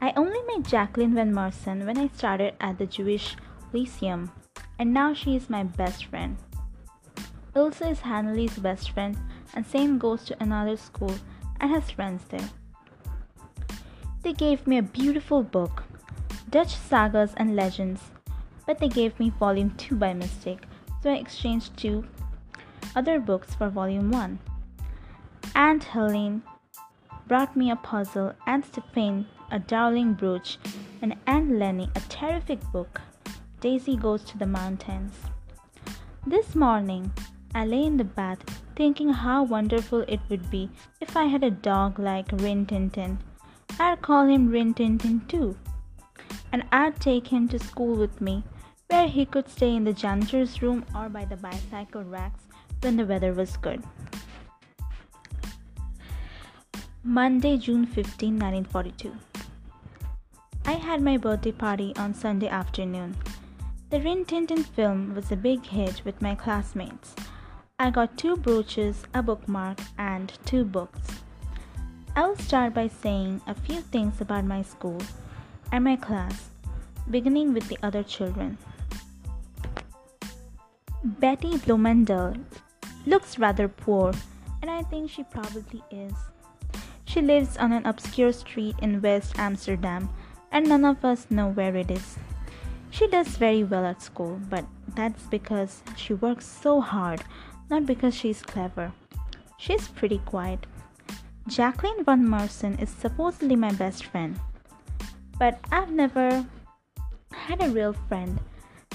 I 0.00 0.12
only 0.16 0.40
met 0.48 0.66
Jacqueline 0.66 1.14
Van 1.14 1.32
Maarsen 1.32 1.84
when 1.86 1.98
I 1.98 2.08
started 2.08 2.54
at 2.60 2.78
the 2.78 2.86
Jewish 2.86 3.36
Lyceum, 3.72 4.32
and 4.78 4.92
now 4.92 5.14
she 5.14 5.36
is 5.36 5.50
my 5.50 5.62
best 5.62 6.06
friend. 6.06 6.36
Ilse 7.54 7.82
is 7.82 8.00
Hanneli's 8.00 8.58
best 8.58 8.90
friend, 8.90 9.16
and 9.54 9.66
Saint 9.66 9.98
goes 9.98 10.24
to 10.24 10.42
another 10.42 10.76
school 10.76 11.14
and 11.60 11.70
has 11.70 11.90
friends 11.90 12.24
there. 12.30 12.50
They 14.22 14.32
gave 14.32 14.66
me 14.66 14.78
a 14.78 14.82
beautiful 14.82 15.42
book, 15.42 15.82
Dutch 16.48 16.76
Sagas 16.76 17.34
and 17.36 17.54
Legends, 17.54 18.00
but 18.66 18.78
they 18.78 18.88
gave 18.88 19.18
me 19.18 19.30
volume 19.30 19.70
2 19.76 19.96
by 19.96 20.12
mistake, 20.12 20.64
so 21.02 21.10
I 21.10 21.16
exchanged 21.16 21.76
two 21.76 22.04
other 22.94 23.18
books 23.18 23.54
for 23.54 23.68
volume 23.68 24.10
1. 24.10 24.38
Aunt 25.54 25.84
Helene 25.84 26.42
brought 27.26 27.56
me 27.56 27.70
a 27.70 27.76
puzzle, 27.76 28.34
and 28.46 28.64
Stephane 28.64 29.26
a 29.50 29.58
darling 29.58 30.14
brooch, 30.14 30.58
and 31.02 31.14
Aunt 31.26 31.50
Lenny 31.52 31.90
a 31.94 32.00
terrific 32.00 32.60
book, 32.72 33.00
Daisy 33.60 33.96
Goes 33.96 34.24
to 34.24 34.38
the 34.38 34.46
Mountains. 34.46 35.12
This 36.26 36.54
morning, 36.54 37.12
I 37.54 37.66
lay 37.66 37.84
in 37.84 37.96
the 37.98 38.04
bath 38.04 38.38
thinking 38.76 39.10
how 39.10 39.42
wonderful 39.42 40.00
it 40.08 40.20
would 40.30 40.50
be 40.50 40.70
if 41.00 41.16
I 41.16 41.24
had 41.24 41.44
a 41.44 41.50
dog 41.50 41.98
like 41.98 42.32
Rin 42.32 42.64
Tin 42.64 42.88
Tin. 42.90 43.18
I'd 43.78 44.00
call 44.00 44.26
him 44.26 44.48
Rin 44.48 44.72
Tin 44.74 44.98
Tin 44.98 45.20
too. 45.28 45.56
and 46.52 46.64
I'd 46.70 47.00
take 47.00 47.28
him 47.28 47.48
to 47.48 47.58
school 47.58 47.96
with 47.96 48.20
me, 48.20 48.44
where 48.88 49.08
he 49.08 49.24
could 49.24 49.48
stay 49.48 49.74
in 49.74 49.84
the 49.84 49.92
janitor's 49.92 50.62
room 50.62 50.84
or 50.94 51.08
by 51.08 51.24
the 51.24 51.36
bicycle 51.36 52.04
racks 52.04 52.44
when 52.80 52.96
the 52.96 53.06
weather 53.06 53.32
was 53.32 53.56
good. 53.56 53.82
Monday, 57.04 57.58
June 57.58 57.84
15, 57.84 58.38
1942. 58.38 59.12
I 60.64 60.72
had 60.72 61.02
my 61.02 61.16
birthday 61.16 61.50
party 61.50 61.92
on 61.96 62.14
Sunday 62.14 62.48
afternoon. 62.48 63.16
The 63.90 64.00
Rin 64.00 64.24
Tin 64.24 64.46
Tin 64.46 64.62
film 64.62 65.14
was 65.14 65.32
a 65.32 65.36
big 65.36 65.66
hit 65.66 66.04
with 66.04 66.22
my 66.22 66.34
classmates. 66.34 67.14
I 67.78 67.90
got 67.90 68.16
two 68.16 68.36
brooches, 68.36 69.02
a 69.12 69.22
bookmark, 69.22 69.80
and 69.98 70.32
two 70.46 70.64
books. 70.64 71.00
I 72.14 72.26
will 72.26 72.36
start 72.36 72.74
by 72.74 72.86
saying 72.86 73.40
a 73.46 73.54
few 73.54 73.80
things 73.80 74.20
about 74.20 74.44
my 74.44 74.62
school 74.62 75.02
and 75.72 75.82
my 75.82 75.96
class, 75.96 76.50
beginning 77.10 77.52
with 77.52 77.68
the 77.68 77.78
other 77.82 78.02
children. 78.04 78.58
Betty 81.04 81.58
Bloemendaal 81.58 82.36
looks 83.06 83.36
rather 83.36 83.66
poor, 83.66 84.12
and 84.60 84.70
I 84.70 84.82
think 84.82 85.10
she 85.10 85.24
probably 85.24 85.82
is. 85.90 86.12
She 87.04 87.20
lives 87.20 87.56
on 87.56 87.72
an 87.72 87.84
obscure 87.86 88.32
street 88.32 88.76
in 88.80 89.02
West 89.02 89.36
Amsterdam, 89.36 90.08
and 90.52 90.68
none 90.68 90.84
of 90.84 91.04
us 91.04 91.26
know 91.28 91.48
where 91.48 91.74
it 91.74 91.90
is. 91.90 92.16
She 92.90 93.08
does 93.08 93.36
very 93.36 93.64
well 93.64 93.84
at 93.84 94.00
school, 94.00 94.40
but 94.48 94.64
that's 94.94 95.24
because 95.24 95.82
she 95.96 96.14
works 96.14 96.46
so 96.46 96.80
hard, 96.80 97.24
not 97.68 97.84
because 97.84 98.14
she's 98.14 98.40
clever. 98.40 98.92
She's 99.58 99.88
pretty 99.88 100.18
quiet. 100.18 100.66
Jacqueline 101.48 102.04
Van 102.04 102.24
Maarsen 102.24 102.80
is 102.80 102.90
supposedly 102.90 103.56
my 103.56 103.72
best 103.72 104.04
friend, 104.04 104.38
but 105.36 105.58
I've 105.72 105.90
never 105.90 106.46
had 107.32 107.60
a 107.60 107.70
real 107.70 107.92
friend. 107.92 108.38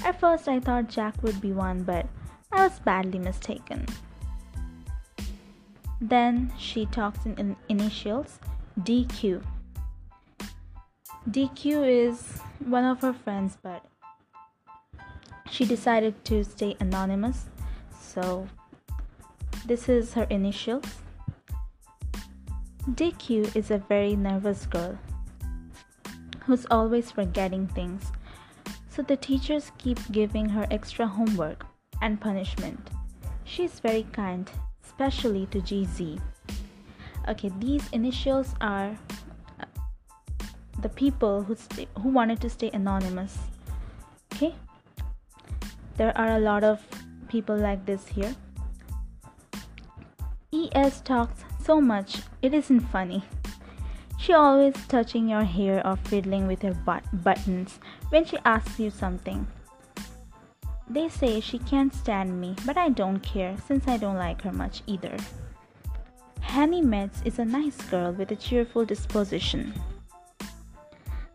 At 0.03 0.19
first, 0.19 0.47
I 0.47 0.59
thought 0.59 0.87
Jack 0.87 1.21
would 1.23 1.41
be 1.41 1.51
one, 1.51 1.83
but 1.83 2.07
I 2.51 2.63
was 2.63 2.79
badly 2.79 3.19
mistaken. 3.19 3.85
Then 5.99 6.53
she 6.57 6.85
talks 6.85 7.25
in 7.25 7.55
initials 7.69 8.39
DQ. 8.79 9.43
DQ 11.29 12.07
is 12.07 12.39
one 12.59 12.85
of 12.85 13.01
her 13.01 13.13
friends, 13.13 13.57
but 13.61 13.83
she 15.49 15.65
decided 15.65 16.23
to 16.25 16.43
stay 16.43 16.75
anonymous. 16.79 17.45
So 17.99 18.47
this 19.65 19.89
is 19.89 20.13
her 20.13 20.27
initials. 20.29 20.85
DQ 22.91 23.55
is 23.55 23.71
a 23.71 23.79
very 23.79 24.15
nervous 24.15 24.65
girl 24.65 24.97
who's 26.45 26.65
always 26.71 27.11
forgetting 27.11 27.67
things. 27.67 28.11
So 28.97 29.03
the 29.03 29.15
teachers 29.15 29.71
keep 29.77 29.99
giving 30.11 30.49
her 30.49 30.65
extra 30.71 31.05
homework 31.05 31.67
and 32.01 32.19
punishment. 32.19 32.89
She's 33.43 33.79
very 33.79 34.07
kind 34.11 34.49
especially 34.83 35.45
to 35.51 35.59
GZ. 35.59 36.19
Okay, 37.29 37.51
these 37.59 37.87
initials 37.91 38.55
are 38.59 38.97
uh, 39.59 39.65
the 40.81 40.89
people 40.89 41.43
who 41.43 41.55
who 42.01 42.09
wanted 42.09 42.41
to 42.41 42.49
stay 42.49 42.71
anonymous. 42.73 43.37
Okay, 44.33 44.55
there 45.97 46.17
are 46.17 46.31
a 46.31 46.39
lot 46.39 46.63
of 46.63 46.81
people 47.29 47.55
like 47.55 47.85
this 47.85 48.07
here. 48.07 48.33
ES 50.51 51.01
talks 51.01 51.45
so 51.63 51.79
much, 51.79 52.23
it 52.41 52.51
isn't 52.51 52.79
funny. 52.79 53.21
She 54.17 54.33
always 54.33 54.73
touching 54.87 55.29
your 55.29 55.43
hair 55.43 55.85
or 55.85 55.95
fiddling 55.95 56.47
with 56.47 56.61
her 56.63 56.73
but- 56.73 57.05
buttons 57.23 57.79
when 58.09 58.25
she 58.25 58.37
asks 58.43 58.79
you 58.79 58.89
something. 58.89 59.47
They 60.89 61.09
say 61.09 61.39
she 61.39 61.59
can't 61.59 61.93
stand 61.93 62.39
me, 62.39 62.55
but 62.65 62.77
I 62.77 62.89
don't 62.89 63.19
care 63.19 63.55
since 63.67 63.87
I 63.87 63.97
don't 63.97 64.17
like 64.17 64.41
her 64.41 64.51
much 64.51 64.81
either. 64.87 65.17
Hanny 66.39 66.81
Metz 66.81 67.21
is 67.25 67.39
a 67.39 67.45
nice 67.45 67.77
girl 67.89 68.13
with 68.13 68.31
a 68.31 68.35
cheerful 68.35 68.85
disposition. 68.85 69.73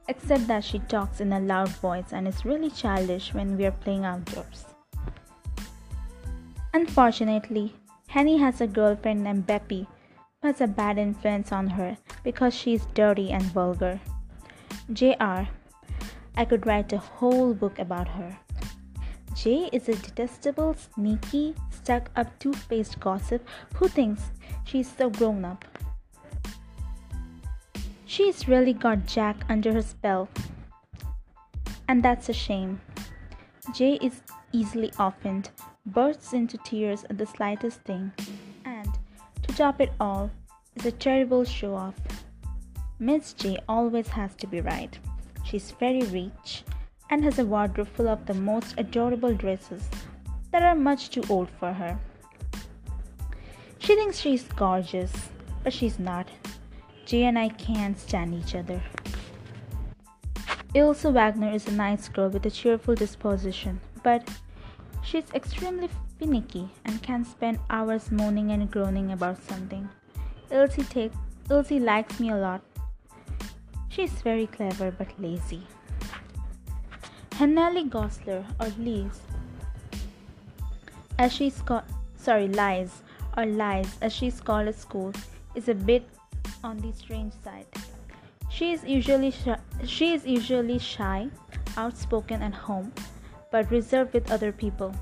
Except 0.08 0.46
that 0.48 0.64
she 0.64 0.78
talks 0.80 1.20
in 1.20 1.32
a 1.32 1.40
loud 1.40 1.68
voice 1.68 2.12
and 2.12 2.26
is 2.26 2.44
really 2.44 2.70
childish 2.70 3.32
when 3.32 3.56
we 3.56 3.66
are 3.66 3.72
playing 3.72 4.04
outdoors. 4.04 4.64
Unfortunately, 6.74 7.74
Henny 8.08 8.38
has 8.38 8.60
a 8.60 8.66
girlfriend 8.66 9.22
named 9.22 9.46
Beppy 9.46 9.86
has 10.42 10.60
a 10.60 10.66
bad 10.66 10.98
influence 10.98 11.52
on 11.52 11.68
her 11.68 11.96
because 12.24 12.52
she 12.54 12.74
is 12.74 12.86
dirty 12.94 13.30
and 13.30 13.44
vulgar. 13.44 14.00
J.R. 14.92 15.48
I 16.36 16.44
could 16.44 16.66
write 16.66 16.92
a 16.92 16.98
whole 16.98 17.54
book 17.54 17.78
about 17.78 18.08
her. 18.08 18.36
Jay 19.34 19.70
is 19.72 19.88
a 19.88 19.94
detestable, 19.94 20.74
sneaky, 20.74 21.54
stuck 21.70 22.10
up, 22.16 22.38
two 22.38 22.52
faced 22.52 23.00
gossip 23.00 23.46
who 23.74 23.88
thinks 23.88 24.30
she's 24.64 24.90
so 24.90 25.10
grown 25.10 25.44
up. 25.44 25.64
She's 28.04 28.46
really 28.46 28.72
got 28.72 29.06
Jack 29.06 29.36
under 29.48 29.72
her 29.72 29.82
spell. 29.82 30.28
And 31.88 32.02
that's 32.02 32.28
a 32.28 32.32
shame. 32.32 32.80
Jay 33.74 33.94
is 34.02 34.20
easily 34.52 34.92
offended, 34.98 35.50
bursts 35.86 36.32
into 36.32 36.58
tears 36.58 37.04
at 37.08 37.16
the 37.16 37.26
slightest 37.26 37.80
thing, 37.82 38.12
to 39.52 39.58
top 39.58 39.80
it 39.82 39.92
all, 40.00 40.30
is 40.76 40.86
a 40.86 40.92
terrible 40.92 41.44
show 41.44 41.74
off. 41.74 41.94
Miss 42.98 43.34
J 43.34 43.58
always 43.68 44.08
has 44.08 44.34
to 44.36 44.46
be 44.46 44.60
right. 44.62 44.98
She's 45.44 45.72
very 45.72 46.02
rich 46.04 46.64
and 47.10 47.22
has 47.24 47.38
a 47.38 47.44
wardrobe 47.44 47.88
full 47.88 48.08
of 48.08 48.24
the 48.24 48.34
most 48.34 48.74
adorable 48.78 49.34
dresses 49.34 49.82
that 50.52 50.62
are 50.62 50.74
much 50.74 51.10
too 51.10 51.22
old 51.28 51.50
for 51.50 51.72
her. 51.72 51.98
She 53.78 53.94
thinks 53.94 54.18
she's 54.18 54.44
gorgeous, 54.44 55.12
but 55.62 55.72
she's 55.72 55.98
not. 55.98 56.28
Jay 57.04 57.24
and 57.24 57.38
I 57.38 57.50
can't 57.50 57.98
stand 57.98 58.34
each 58.34 58.54
other. 58.54 58.80
Ilse 60.74 61.04
Wagner 61.04 61.52
is 61.52 61.66
a 61.68 61.72
nice 61.72 62.08
girl 62.08 62.30
with 62.30 62.46
a 62.46 62.50
cheerful 62.50 62.94
disposition, 62.94 63.80
but 64.02 64.26
she's 65.02 65.30
extremely 65.34 65.90
finicky 66.22 66.68
and 66.84 67.02
can 67.02 67.24
spend 67.24 67.58
hours 67.68 68.12
moaning 68.12 68.52
and 68.52 68.70
groaning 68.70 69.10
about 69.10 69.42
something. 69.42 69.88
Ilse, 70.52 70.86
take, 70.88 71.10
Ilse 71.50 71.72
likes 71.72 72.20
me 72.20 72.30
a 72.30 72.36
lot. 72.36 72.60
She's 73.88 74.12
very 74.22 74.46
clever 74.46 74.92
but 74.92 75.08
lazy. 75.18 75.66
Hanneli 77.30 77.90
Goslar 77.90 78.44
or 78.60 78.68
Liz 78.78 79.20
as 81.18 81.32
she's 81.32 81.60
called 81.62 81.82
sorry 82.16 82.48
lies 82.48 83.02
or 83.36 83.44
lies 83.44 83.98
as 84.00 84.12
she's 84.12 84.40
called 84.40 84.68
at 84.68 84.78
school 84.78 85.12
is 85.56 85.68
a 85.68 85.74
bit 85.74 86.08
on 86.62 86.78
the 86.78 86.92
strange 86.92 87.32
side. 87.42 87.66
She 88.48 88.72
is 88.72 88.84
usually 88.84 89.34
she 89.84 90.14
is 90.14 90.24
usually 90.24 90.78
shy, 90.78 91.30
outspoken 91.76 92.42
at 92.42 92.54
home, 92.54 92.92
but 93.50 93.68
reserved 93.72 94.14
with 94.14 94.30
other 94.30 94.52
people. 94.52 94.94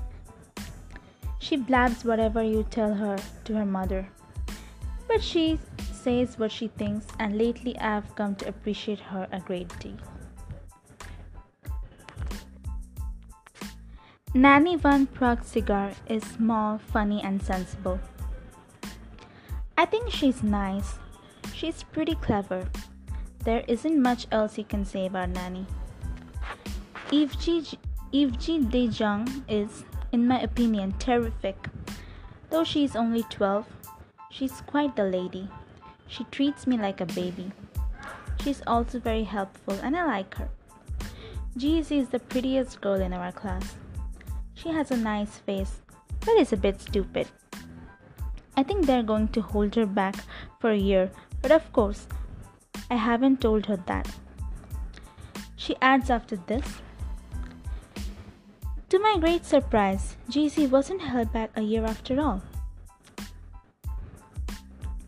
She 1.41 1.57
blabs 1.57 2.05
whatever 2.05 2.43
you 2.43 2.63
tell 2.69 2.93
her 2.93 3.17
to 3.45 3.55
her 3.55 3.65
mother. 3.65 4.07
But 5.07 5.23
she 5.23 5.59
says 5.91 6.37
what 6.37 6.51
she 6.51 6.67
thinks 6.67 7.07
and 7.19 7.35
lately 7.35 7.77
I've 7.79 8.15
come 8.15 8.35
to 8.35 8.47
appreciate 8.47 8.99
her 8.99 9.27
a 9.31 9.39
great 9.39 9.67
deal. 9.79 9.97
Nanny 14.35 14.75
Van 14.77 15.07
Praag 15.07 15.95
is 16.07 16.23
small, 16.23 16.77
funny, 16.77 17.21
and 17.23 17.41
sensible. 17.41 17.99
I 19.77 19.85
think 19.85 20.11
she's 20.11 20.43
nice. 20.43 20.99
She's 21.53 21.83
pretty 21.83 22.15
clever. 22.15 22.69
There 23.43 23.65
isn't 23.67 23.99
much 23.99 24.27
else 24.31 24.59
you 24.59 24.63
can 24.63 24.85
say 24.85 25.07
about 25.07 25.29
Nanny. 25.29 25.65
Evgie, 27.11 27.77
Evgie 28.13 28.69
De 28.69 28.85
is, 29.49 29.83
in 30.11 30.27
my 30.27 30.39
opinion, 30.41 30.93
terrific. 30.99 31.67
Though 32.49 32.63
she 32.63 32.83
is 32.83 32.95
only 32.95 33.23
12, 33.23 33.65
she's 34.29 34.61
quite 34.61 34.95
the 34.95 35.05
lady. 35.05 35.49
She 36.07 36.25
treats 36.25 36.67
me 36.67 36.77
like 36.77 36.99
a 36.99 37.05
baby. 37.05 37.51
She's 38.43 38.61
also 38.67 38.99
very 38.99 39.23
helpful 39.23 39.75
and 39.81 39.95
I 39.95 40.05
like 40.05 40.35
her. 40.35 40.49
Jeezy 41.57 41.99
is 41.99 42.09
the 42.09 42.19
prettiest 42.19 42.81
girl 42.81 42.99
in 43.01 43.13
our 43.13 43.31
class. 43.31 43.75
She 44.53 44.69
has 44.69 44.91
a 44.91 44.97
nice 44.97 45.37
face, 45.37 45.81
but 46.19 46.37
is 46.37 46.53
a 46.53 46.57
bit 46.57 46.81
stupid. 46.81 47.27
I 48.57 48.63
think 48.63 48.85
they're 48.85 49.03
going 49.03 49.29
to 49.29 49.41
hold 49.41 49.75
her 49.75 49.85
back 49.85 50.15
for 50.59 50.71
a 50.71 50.77
year, 50.77 51.11
but 51.41 51.51
of 51.51 51.71
course, 51.71 52.07
I 52.89 52.95
haven't 52.95 53.41
told 53.41 53.65
her 53.67 53.77
that. 53.87 54.13
She 55.55 55.75
adds 55.81 56.09
after 56.09 56.35
this 56.35 56.81
To 58.91 58.99
my 58.99 59.15
great 59.21 59.45
surprise, 59.45 60.17
GC 60.29 60.69
wasn't 60.69 61.01
held 61.01 61.31
back 61.31 61.51
a 61.55 61.61
year 61.61 61.85
after 61.85 62.19
all. 62.19 62.41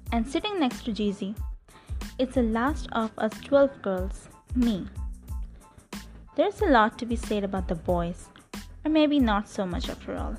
And 0.10 0.26
sitting 0.26 0.58
next 0.58 0.86
to 0.86 0.93
GZ, 0.93 1.36
it's 2.17 2.36
the 2.36 2.43
last 2.43 2.88
of 2.93 3.12
us 3.17 3.34
12 3.41 3.82
girls, 3.82 4.30
me. 4.56 4.88
There's 6.38 6.62
a 6.62 6.67
lot 6.67 6.98
to 7.00 7.06
be 7.06 7.17
said 7.17 7.43
about 7.43 7.67
the 7.67 7.76
boys, 7.76 8.30
or 8.86 8.89
maybe 8.89 9.19
not 9.19 9.50
so 9.50 9.65
much 9.65 9.89
after 9.89 10.15
all. 10.15 10.38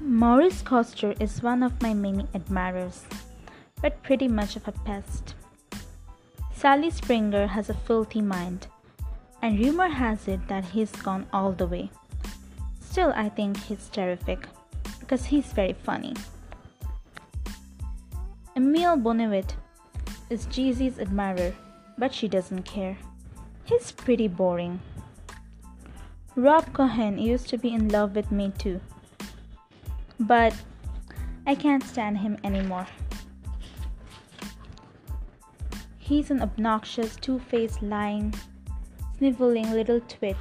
Maurice 0.00 0.62
Coster 0.62 1.14
is 1.20 1.40
one 1.40 1.62
of 1.62 1.80
my 1.80 1.94
many 1.94 2.26
admirers, 2.34 3.04
but 3.80 4.02
pretty 4.02 4.26
much 4.26 4.56
of 4.56 4.66
a 4.66 4.72
pest. 4.72 5.36
Sally 6.52 6.90
Springer 6.90 7.46
has 7.46 7.70
a 7.70 7.74
filthy 7.74 8.20
mind, 8.20 8.66
and 9.42 9.58
rumor 9.58 9.88
has 9.88 10.28
it 10.28 10.46
that 10.48 10.64
he's 10.64 10.92
gone 10.92 11.26
all 11.32 11.52
the 11.52 11.66
way. 11.66 11.90
Still, 12.80 13.12
I 13.14 13.28
think 13.28 13.56
he's 13.64 13.88
terrific 13.88 14.46
because 15.00 15.26
he's 15.26 15.52
very 15.52 15.72
funny. 15.72 16.14
Emile 18.56 18.96
Bonnevitte 18.96 19.54
is 20.30 20.46
Jeezy's 20.46 20.98
admirer, 20.98 21.54
but 21.96 22.12
she 22.12 22.28
doesn't 22.28 22.62
care. 22.64 22.96
He's 23.64 23.92
pretty 23.92 24.28
boring. 24.28 24.80
Rob 26.34 26.72
Cohen 26.72 27.18
used 27.18 27.48
to 27.48 27.58
be 27.58 27.72
in 27.72 27.88
love 27.88 28.14
with 28.14 28.30
me 28.30 28.52
too, 28.58 28.80
but 30.18 30.54
I 31.46 31.54
can't 31.54 31.82
stand 31.82 32.18
him 32.18 32.38
anymore. 32.44 32.86
He's 35.98 36.30
an 36.30 36.40
obnoxious, 36.40 37.16
two 37.16 37.38
faced, 37.38 37.82
lying, 37.82 38.34
sniveling 39.18 39.70
little 39.72 40.00
twit 40.00 40.36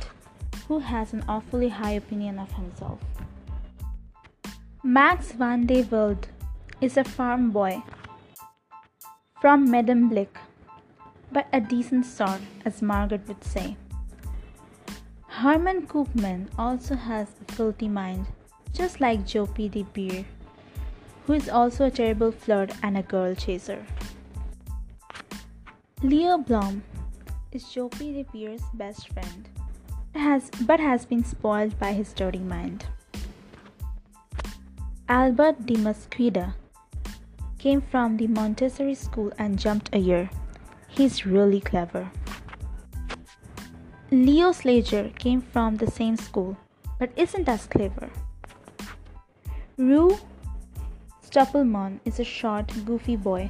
who 0.68 0.80
has 0.80 1.12
an 1.14 1.24
awfully 1.28 1.70
high 1.70 1.92
opinion 1.92 2.38
of 2.38 2.52
himself. 2.52 3.00
Max 4.84 5.32
van 5.32 5.66
de 5.66 5.82
Wilde 5.84 6.28
is 6.80 6.96
a 6.96 7.04
farm 7.04 7.50
boy 7.52 7.82
from 9.42 9.68
Medemblik, 9.68 10.38
but 11.32 11.48
a 11.52 11.60
decent 11.60 12.06
sort, 12.06 12.42
as 12.66 12.82
Margaret 12.82 13.28
would 13.28 13.44
say. 13.44 13.76
Herman 15.28 15.88
Koopman 15.88 16.48
also 16.58 16.96
has 16.96 17.28
a 17.42 17.52
filthy 17.54 17.88
mind, 17.88 18.28
just 18.74 19.02
like 19.02 19.26
Joe 19.26 19.48
P. 19.48 19.70
de 19.70 19.84
Beer, 19.84 20.26
who 21.26 21.34
is 21.34 21.50
also 21.50 21.86
a 21.86 21.92
terrible 21.92 22.32
flirt 22.32 22.72
and 22.84 22.98
a 22.98 23.02
girl 23.02 23.34
chaser. 23.36 23.84
Leo 26.04 26.38
Blum 26.38 26.84
is 27.58 27.64
Joppy 27.74 28.14
de 28.14 28.58
best 28.76 29.12
friend, 29.12 29.50
has, 30.14 30.52
but 30.68 30.80
has 30.80 31.06
been 31.08 31.24
spoiled 31.24 31.80
by 31.80 31.92
his 31.92 32.14
dirty 32.14 32.44
mind. 32.50 32.86
Albert 35.10 35.66
de 35.66 35.76
Mesquita 35.78 36.54
came 37.58 37.82
from 37.82 38.18
the 38.18 38.28
Montessori 38.28 38.94
school 38.94 39.32
and 39.40 39.58
jumped 39.58 39.90
a 39.92 39.98
year. 39.98 40.30
He's 40.88 41.26
really 41.26 41.60
clever. 41.60 42.12
Leo 44.12 44.52
Slager 44.52 45.18
came 45.18 45.42
from 45.42 45.78
the 45.78 45.90
same 45.90 46.16
school, 46.16 46.56
but 47.00 47.10
isn't 47.16 47.50
as 47.50 47.66
clever. 47.66 48.12
Rue 49.78 50.16
Stoppelman 51.26 52.00
is 52.06 52.20
a 52.20 52.24
short, 52.24 52.72
goofy 52.86 53.16
boy 53.16 53.50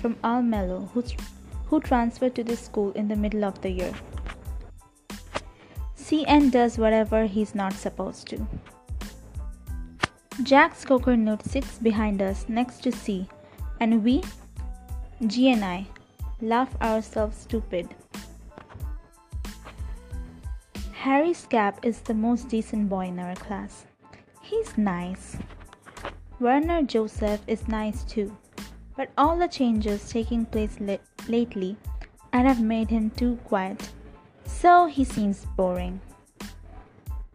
from 0.00 0.14
Almelo 0.32 0.88
who's 0.92 1.12
who 1.66 1.80
transferred 1.80 2.34
to 2.34 2.44
this 2.44 2.60
school 2.60 2.92
in 2.92 3.08
the 3.08 3.16
middle 3.16 3.44
of 3.44 3.60
the 3.62 3.70
year. 3.70 3.92
CN 5.96 6.50
does 6.50 6.78
whatever 6.78 7.26
he's 7.26 7.54
not 7.54 7.72
supposed 7.72 8.28
to. 8.28 8.46
Jack's 10.42 10.84
Jack 10.84 11.00
Skokernut 11.00 11.42
sits 11.42 11.78
behind 11.78 12.20
us 12.20 12.46
next 12.48 12.82
to 12.82 12.92
C, 12.92 13.28
and 13.80 14.04
we, 14.04 14.22
G 15.26 15.50
and 15.50 15.64
I, 15.64 15.86
laugh 16.40 16.74
ourselves 16.82 17.38
stupid. 17.38 17.88
Harry 20.92 21.30
Scap 21.30 21.84
is 21.84 22.00
the 22.00 22.14
most 22.14 22.48
decent 22.48 22.88
boy 22.88 23.06
in 23.06 23.18
our 23.18 23.34
class. 23.36 23.84
He's 24.42 24.76
nice. 24.76 25.36
Werner 26.40 26.82
Joseph 26.82 27.40
is 27.46 27.68
nice 27.68 28.04
too. 28.04 28.36
But 28.96 29.10
all 29.18 29.36
the 29.36 29.48
changes 29.48 30.08
taking 30.08 30.46
place 30.46 30.76
la- 30.80 30.96
lately 31.28 31.76
and 32.32 32.46
have 32.46 32.60
made 32.60 32.90
him 32.90 33.10
too 33.10 33.38
quiet, 33.44 33.90
so 34.44 34.86
he 34.86 35.04
seems 35.04 35.46
boring. 35.56 36.00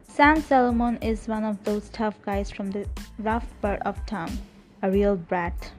Sam 0.08 0.42
Solomon 0.42 0.98
is 1.02 1.28
one 1.28 1.44
of 1.44 1.64
those 1.64 1.90
tough 1.90 2.22
guys 2.22 2.52
from 2.52 2.72
the 2.72 2.86
rough 3.18 3.48
part 3.62 3.82
of 3.84 4.06
town, 4.06 4.38
a 4.82 4.92
real 4.92 5.16
brat. 5.16 5.72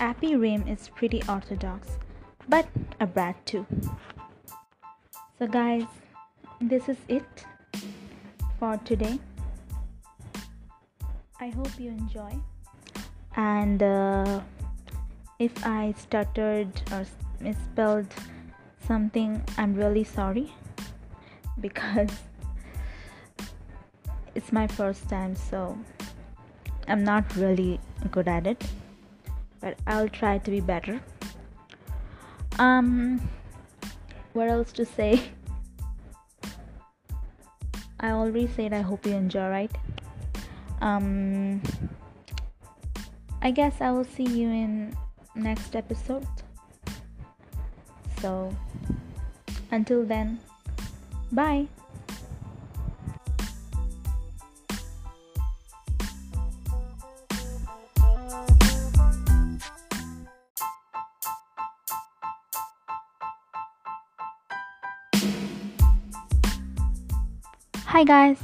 Appy 0.00 0.34
Rim 0.34 0.66
is 0.66 0.88
pretty 0.88 1.22
orthodox, 1.28 1.98
but 2.48 2.66
a 2.98 3.06
brat 3.06 3.36
too. 3.46 3.66
So, 5.38 5.46
guys, 5.46 5.84
this 6.60 6.88
is 6.88 6.96
it 7.08 7.44
for 8.58 8.76
today. 8.78 9.20
I 11.40 11.48
hope 11.50 11.78
you 11.78 11.90
enjoy 11.90 12.40
and 13.36 13.82
uh, 13.82 14.40
if 15.38 15.66
I 15.66 15.94
stuttered 15.96 16.68
or 16.92 17.04
misspelled 17.40 18.06
something, 18.86 19.42
I'm 19.58 19.74
really 19.74 20.04
sorry 20.04 20.52
because 21.60 22.10
it's 24.34 24.52
my 24.52 24.66
first 24.66 25.08
time, 25.08 25.34
so 25.34 25.78
I'm 26.88 27.04
not 27.04 27.36
really 27.36 27.80
good 28.10 28.28
at 28.28 28.46
it, 28.46 28.64
but 29.60 29.78
I'll 29.86 30.08
try 30.08 30.38
to 30.38 30.50
be 30.50 30.60
better. 30.60 31.00
Um, 32.58 33.28
what 34.32 34.48
else 34.48 34.72
to 34.72 34.84
say? 34.84 35.22
I 38.00 38.10
already 38.10 38.48
said 38.48 38.72
I 38.72 38.80
hope 38.80 39.06
you 39.06 39.12
enjoy, 39.12 39.48
right? 39.48 39.70
Um, 40.80 41.62
I 43.44 43.50
guess 43.50 43.80
I 43.80 43.90
will 43.90 44.04
see 44.04 44.22
you 44.22 44.48
in 44.50 44.96
next 45.34 45.74
episode. 45.74 46.24
So 48.20 48.54
until 49.72 50.04
then, 50.04 50.38
bye. 51.32 51.66
Hi 67.86 68.04
guys. 68.04 68.38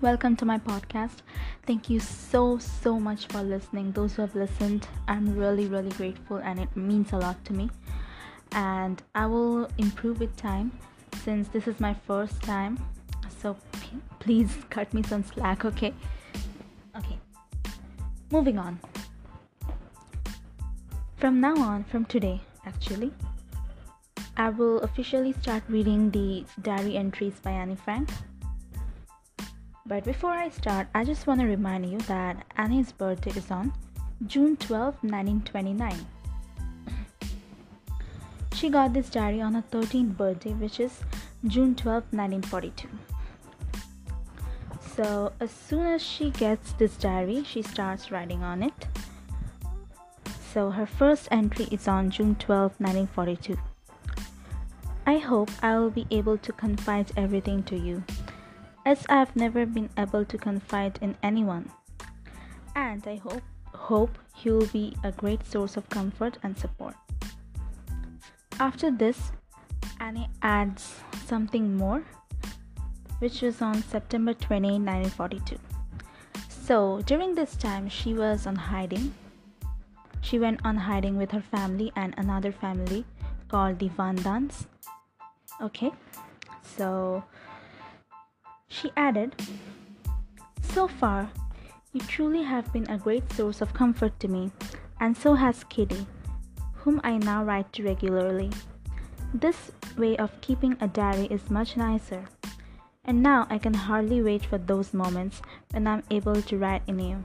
Welcome 0.00 0.34
to 0.36 0.46
my 0.46 0.58
podcast. 0.58 1.20
Thank 1.66 1.90
you 1.90 1.98
so, 1.98 2.58
so 2.58 3.00
much 3.00 3.26
for 3.26 3.42
listening. 3.42 3.90
Those 3.90 4.14
who 4.14 4.22
have 4.22 4.36
listened, 4.36 4.86
I'm 5.08 5.36
really, 5.36 5.66
really 5.66 5.90
grateful 5.90 6.36
and 6.36 6.60
it 6.60 6.74
means 6.76 7.12
a 7.12 7.16
lot 7.16 7.44
to 7.46 7.52
me. 7.52 7.70
And 8.52 9.02
I 9.16 9.26
will 9.26 9.68
improve 9.76 10.20
with 10.20 10.36
time 10.36 10.70
since 11.24 11.48
this 11.48 11.66
is 11.66 11.80
my 11.80 11.92
first 12.06 12.40
time. 12.42 12.78
So 13.42 13.56
p- 13.72 13.98
please 14.20 14.56
cut 14.70 14.94
me 14.94 15.02
some 15.02 15.24
slack, 15.24 15.64
okay? 15.64 15.92
Okay. 16.96 17.18
Moving 18.30 18.58
on. 18.58 18.78
From 21.16 21.40
now 21.40 21.56
on, 21.56 21.82
from 21.82 22.04
today, 22.04 22.40
actually, 22.64 23.12
I 24.36 24.50
will 24.50 24.78
officially 24.82 25.32
start 25.32 25.64
reading 25.68 26.10
the 26.10 26.44
diary 26.62 26.96
entries 26.96 27.40
by 27.42 27.50
Annie 27.50 27.74
Frank 27.74 28.10
but 29.86 30.04
before 30.04 30.32
I 30.32 30.48
start, 30.48 30.88
I 30.94 31.04
just 31.04 31.26
want 31.26 31.40
to 31.40 31.46
remind 31.46 31.90
you 31.90 31.98
that 32.00 32.44
Annie's 32.56 32.92
birthday 32.92 33.30
is 33.38 33.50
on 33.50 33.72
June 34.26 34.56
12, 34.56 34.94
1929. 35.02 36.06
she 38.54 38.70
got 38.70 38.92
this 38.94 39.10
diary 39.10 39.40
on 39.40 39.54
her 39.54 39.62
13th 39.70 40.16
birthday, 40.16 40.52
which 40.54 40.80
is 40.80 41.00
June 41.46 41.74
12, 41.74 42.04
1942. 42.10 42.88
So, 44.96 45.32
as 45.40 45.50
soon 45.50 45.86
as 45.86 46.02
she 46.02 46.30
gets 46.30 46.72
this 46.72 46.96
diary, 46.96 47.44
she 47.44 47.60
starts 47.62 48.10
writing 48.10 48.42
on 48.42 48.62
it. 48.62 48.88
So, 50.52 50.70
her 50.70 50.86
first 50.86 51.28
entry 51.30 51.68
is 51.70 51.86
on 51.86 52.10
June 52.10 52.34
12, 52.36 52.80
1942. 52.80 53.58
I 55.06 55.18
hope 55.18 55.50
I 55.62 55.78
will 55.78 55.90
be 55.90 56.06
able 56.10 56.38
to 56.38 56.52
confide 56.52 57.12
everything 57.16 57.62
to 57.64 57.76
you 57.78 58.02
as 58.86 59.04
I 59.08 59.16
have 59.16 59.34
never 59.34 59.66
been 59.66 59.90
able 59.98 60.24
to 60.24 60.38
confide 60.38 61.00
in 61.02 61.16
anyone. 61.22 61.70
And 62.76 63.04
I 63.06 63.16
hope 63.16 63.42
hope 63.74 64.16
will 64.44 64.66
be 64.66 64.94
a 65.02 65.10
great 65.10 65.44
source 65.44 65.76
of 65.76 65.88
comfort 65.90 66.38
and 66.42 66.56
support. 66.56 66.94
After 68.60 68.90
this, 68.90 69.32
Annie 70.00 70.30
adds 70.40 71.00
something 71.26 71.76
more, 71.76 72.04
which 73.18 73.42
was 73.42 73.60
on 73.60 73.82
September 73.82 74.34
20, 74.34 74.78
1942. 74.78 75.58
So 76.48 77.02
during 77.06 77.34
this 77.34 77.56
time, 77.56 77.88
she 77.88 78.14
was 78.14 78.46
on 78.46 78.54
hiding. 78.54 79.12
She 80.20 80.38
went 80.38 80.60
on 80.64 80.76
hiding 80.76 81.16
with 81.16 81.32
her 81.32 81.42
family 81.42 81.92
and 81.96 82.14
another 82.16 82.52
family 82.52 83.04
called 83.48 83.78
the 83.80 83.88
Van 83.88 84.16
Daans. 84.18 84.66
Okay, 85.60 85.92
so 86.62 87.24
she 88.68 88.90
added, 88.96 89.34
So 90.62 90.88
far, 90.88 91.30
you 91.92 92.00
truly 92.00 92.42
have 92.42 92.72
been 92.72 92.88
a 92.90 92.98
great 92.98 93.32
source 93.32 93.60
of 93.60 93.72
comfort 93.72 94.18
to 94.20 94.28
me, 94.28 94.50
and 95.00 95.16
so 95.16 95.34
has 95.34 95.64
Kitty, 95.64 96.06
whom 96.74 97.00
I 97.02 97.18
now 97.18 97.42
write 97.42 97.72
to 97.74 97.82
regularly. 97.82 98.50
This 99.32 99.72
way 99.96 100.16
of 100.16 100.40
keeping 100.40 100.76
a 100.80 100.88
diary 100.88 101.26
is 101.30 101.50
much 101.50 101.76
nicer, 101.76 102.24
and 103.04 103.22
now 103.22 103.46
I 103.48 103.58
can 103.58 103.74
hardly 103.74 104.22
wait 104.22 104.44
for 104.44 104.58
those 104.58 104.92
moments 104.92 105.40
when 105.70 105.86
I'm 105.86 106.02
able 106.10 106.42
to 106.42 106.58
write 106.58 106.82
in 106.86 106.98
you. 106.98 107.24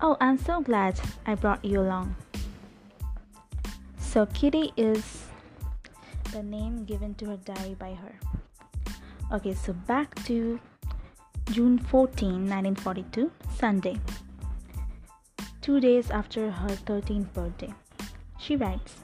Oh, 0.00 0.16
I'm 0.20 0.38
so 0.38 0.60
glad 0.60 1.00
I 1.24 1.34
brought 1.34 1.64
you 1.64 1.80
along. 1.80 2.14
So, 3.96 4.26
Kitty 4.26 4.72
is 4.76 5.26
the 6.32 6.42
name 6.42 6.84
given 6.84 7.14
to 7.16 7.30
her 7.30 7.36
diary 7.38 7.74
by 7.74 7.94
her. 7.94 8.14
Okay, 9.32 9.54
so 9.54 9.72
back 9.72 10.14
to 10.26 10.60
June 11.50 11.78
14, 11.78 12.48
1942, 12.48 13.30
Sunday. 13.56 13.98
Two 15.60 15.80
days 15.80 16.10
after 16.10 16.50
her 16.50 16.68
13th 16.68 17.32
birthday, 17.32 17.72
she 18.38 18.54
writes 18.56 18.96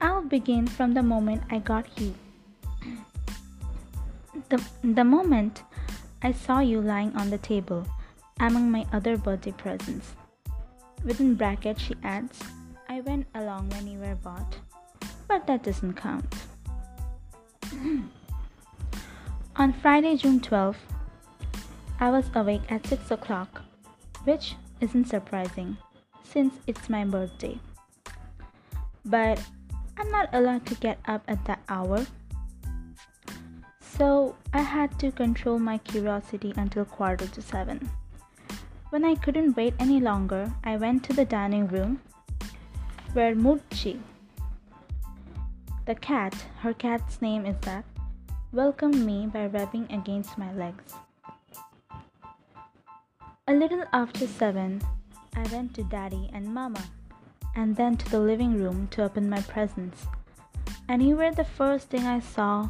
I'll 0.00 0.22
begin 0.22 0.66
from 0.66 0.94
the 0.94 1.02
moment 1.02 1.42
I 1.50 1.58
got 1.58 1.86
you. 2.00 2.14
The, 4.48 4.64
the 4.82 5.04
moment 5.04 5.62
I 6.22 6.32
saw 6.32 6.60
you 6.60 6.80
lying 6.80 7.14
on 7.16 7.30
the 7.30 7.38
table 7.38 7.86
among 8.40 8.70
my 8.70 8.86
other 8.92 9.18
birthday 9.18 9.52
presents. 9.52 10.14
Within 11.04 11.34
brackets, 11.34 11.82
she 11.82 11.94
adds, 12.02 12.40
I 12.88 13.02
went 13.02 13.26
along 13.34 13.70
when 13.70 13.86
you 13.86 13.98
were 13.98 14.16
bought, 14.16 14.56
but 15.28 15.46
that 15.46 15.62
doesn't 15.62 15.94
count. 15.94 16.34
On 19.56 19.72
Friday, 19.72 20.16
June 20.16 20.40
12th, 20.40 20.76
I 22.00 22.10
was 22.10 22.30
awake 22.34 22.62
at 22.70 22.86
6 22.86 23.10
o'clock, 23.10 23.62
which 24.24 24.56
isn't 24.80 25.06
surprising 25.06 25.76
since 26.24 26.54
it's 26.66 26.88
my 26.88 27.04
birthday. 27.04 27.58
But 29.04 29.42
I'm 29.98 30.10
not 30.10 30.28
allowed 30.32 30.64
to 30.66 30.74
get 30.76 30.98
up 31.06 31.22
at 31.28 31.44
that 31.44 31.60
hour. 31.68 32.06
So 33.80 34.34
I 34.54 34.62
had 34.62 34.98
to 35.00 35.12
control 35.12 35.58
my 35.58 35.78
curiosity 35.78 36.54
until 36.56 36.84
quarter 36.84 37.26
to 37.26 37.42
seven. 37.42 37.90
When 38.90 39.04
I 39.04 39.14
couldn't 39.14 39.56
wait 39.56 39.74
any 39.78 40.00
longer, 40.00 40.50
I 40.64 40.76
went 40.76 41.04
to 41.04 41.12
the 41.12 41.24
dining 41.24 41.68
room 41.68 42.00
where 43.12 43.34
Murchi, 43.34 44.00
the 45.90 45.96
cat, 45.96 46.46
her 46.60 46.72
cat's 46.72 47.20
name 47.20 47.44
is 47.44 47.56
that, 47.62 47.84
welcomed 48.52 49.04
me 49.04 49.26
by 49.26 49.46
rubbing 49.46 49.90
against 49.90 50.38
my 50.38 50.52
legs. 50.52 50.94
A 53.48 53.52
little 53.52 53.82
after 53.92 54.28
seven, 54.28 54.80
I 55.34 55.42
went 55.50 55.74
to 55.74 55.82
Daddy 55.82 56.30
and 56.32 56.54
Mama, 56.54 56.84
and 57.56 57.74
then 57.74 57.96
to 57.96 58.08
the 58.08 58.20
living 58.20 58.54
room 58.54 58.86
to 58.92 59.02
open 59.02 59.28
my 59.28 59.40
presents. 59.40 60.06
And 60.88 61.02
you 61.02 61.16
were 61.16 61.32
the 61.32 61.42
first 61.58 61.90
thing 61.90 62.06
I 62.06 62.20
saw, 62.20 62.68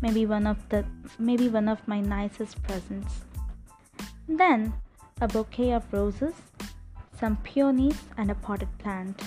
maybe 0.00 0.24
one 0.24 0.46
of 0.46 0.68
the 0.68 0.84
maybe 1.18 1.48
one 1.48 1.66
of 1.66 1.88
my 1.88 2.00
nicest 2.00 2.62
presents. 2.62 3.22
Then 4.28 4.74
a 5.20 5.26
bouquet 5.26 5.72
of 5.72 5.92
roses, 5.92 6.34
some 7.18 7.36
peonies, 7.38 7.98
and 8.16 8.30
a 8.30 8.36
potted 8.36 8.78
plant. 8.78 9.20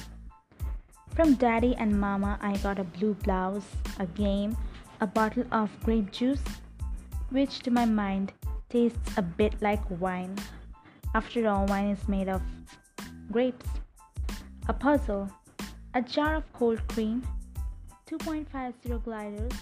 From 1.16 1.36
Daddy 1.36 1.76
and 1.76 2.00
Mama, 2.00 2.40
I 2.42 2.58
got 2.58 2.80
a 2.80 2.84
blue 2.84 3.14
blouse, 3.14 3.68
a 4.00 4.06
game, 4.08 4.58
a 5.00 5.06
bottle 5.06 5.46
of 5.52 5.70
grape 5.84 6.12
juice, 6.12 6.44
which 7.30 7.60
to 7.60 7.70
my 7.70 7.86
mind 7.86 8.34
tastes 8.70 9.16
a 9.16 9.22
bit 9.22 9.62
like 9.62 9.84
wine. 10.02 10.36
After 11.14 11.48
all, 11.48 11.68
wine 11.68 11.92
is 11.92 12.08
made 12.08 12.30
of 12.30 12.42
grapes. 13.32 13.70
A 14.68 14.74
puzzle, 14.74 15.30
a 15.94 16.02
jar 16.02 16.34
of 16.36 16.52
cold 16.54 16.82
cream, 16.88 17.22
2.50 18.10 19.06
guilders, 19.06 19.54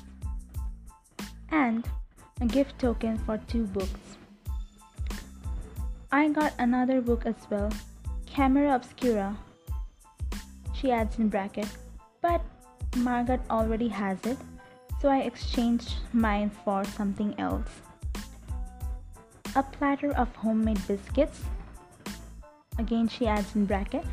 and 1.50 1.86
a 2.40 2.46
gift 2.46 2.80
token 2.80 3.18
for 3.18 3.38
two 3.50 3.66
books. 3.66 4.18
I 6.14 6.30
got 6.30 6.54
another 6.60 7.02
book 7.02 7.26
as 7.26 7.36
well, 7.50 7.74
Camera 8.26 8.74
Obscura. 8.74 9.36
She 10.82 10.92
adds 10.92 11.20
in 11.20 11.30
bracket, 11.30 11.68
but 12.22 12.42
Margaret 12.98 13.42
already 13.52 13.88
has 13.90 14.18
it, 14.26 14.38
so 15.00 15.10
I 15.10 15.20
exchanged 15.20 15.94
mine 16.12 16.50
for 16.50 16.84
something 16.84 17.40
else. 17.40 17.70
A 19.56 19.62
platter 19.62 20.12
of 20.18 20.36
homemade 20.36 20.82
biscuits. 20.88 21.44
Again, 22.80 23.08
she 23.08 23.28
adds 23.28 23.56
in 23.56 23.68
bracket, 23.68 24.06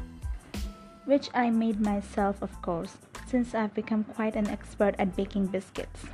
which 1.07 1.31
I 1.33 1.49
made 1.49 1.81
myself, 1.81 2.43
of 2.43 2.61
course, 2.61 2.99
since 3.27 3.55
I've 3.55 3.73
become 3.73 4.05
quite 4.05 4.37
an 4.37 4.49
expert 4.49 4.95
at 4.99 5.17
baking 5.17 5.47
biscuits. 5.47 6.05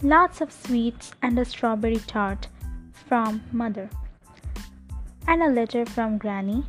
Lots 0.00 0.40
of 0.40 0.50
sweets 0.50 1.12
and 1.20 1.38
a 1.38 1.44
strawberry 1.44 1.98
tart 1.98 2.48
from 2.92 3.42
mother 3.52 3.90
and 5.28 5.42
a 5.42 5.48
letter 5.48 5.84
from 5.84 6.16
Granny 6.16 6.64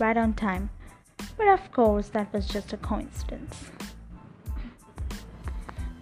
right 0.00 0.16
on 0.16 0.32
time. 0.32 0.70
But 1.38 1.48
of 1.48 1.72
course, 1.72 2.08
that 2.08 2.30
was 2.32 2.46
just 2.46 2.74
a 2.74 2.76
coincidence. 2.76 3.70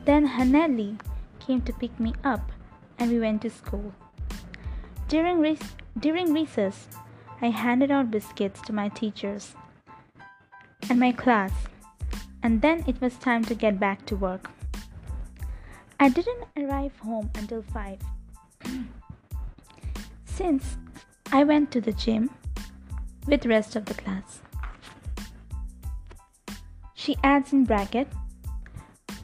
Then 0.05 0.27
Hanneli 0.27 0.99
came 1.38 1.61
to 1.62 1.72
pick 1.72 2.01
me 2.01 2.14
up 2.25 2.51
and 2.99 3.11
we 3.11 3.20
went 3.20 3.42
to 3.42 3.51
school. 3.51 3.92
During, 5.09 5.59
during 6.01 6.33
recess, 6.33 6.88
I 7.40 7.51
handed 7.51 7.90
out 7.90 8.11
biscuits 8.11 8.61
to 8.62 8.72
my 8.72 8.88
teachers 8.88 9.55
and 10.88 10.99
my 10.99 11.12
class, 11.12 11.53
and 12.42 12.62
then 12.62 12.83
it 12.87 13.01
was 13.01 13.16
time 13.16 13.44
to 13.44 13.55
get 13.55 13.79
back 13.79 14.07
to 14.07 14.16
work. 14.16 14.51
I 16.01 16.09
didn't 16.09 16.44
arrive 16.57 16.96
home 17.01 17.31
until 17.35 17.62
5. 17.62 17.99
Since 20.25 20.77
I 21.33 21.44
went 21.44 21.70
to 21.72 21.81
the 21.81 21.92
gym 21.92 22.31
with 23.27 23.46
rest 23.46 23.77
of 23.77 23.85
the 23.87 23.94
class. 23.94 24.40
She 27.07 27.16
adds 27.23 27.53
in 27.53 27.62
bracket, 27.66 28.09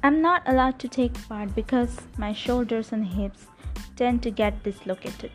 I'm 0.04 0.22
not 0.22 0.42
allowed 0.46 0.78
to 0.78 0.88
take 0.88 1.14
part 1.26 1.52
because 1.56 1.96
my 2.16 2.32
shoulders 2.32 2.92
and 2.92 3.04
hips 3.04 3.46
tend 3.96 4.22
to 4.22 4.30
get 4.30 4.62
dislocated. 4.62 5.32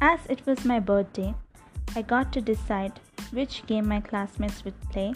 As 0.00 0.20
it 0.30 0.46
was 0.46 0.64
my 0.64 0.80
birthday, 0.80 1.34
I 1.94 2.00
got 2.00 2.32
to 2.32 2.40
decide 2.40 3.00
which 3.32 3.66
game 3.66 3.86
my 3.86 4.00
classmates 4.00 4.64
would 4.64 4.80
play, 4.88 5.12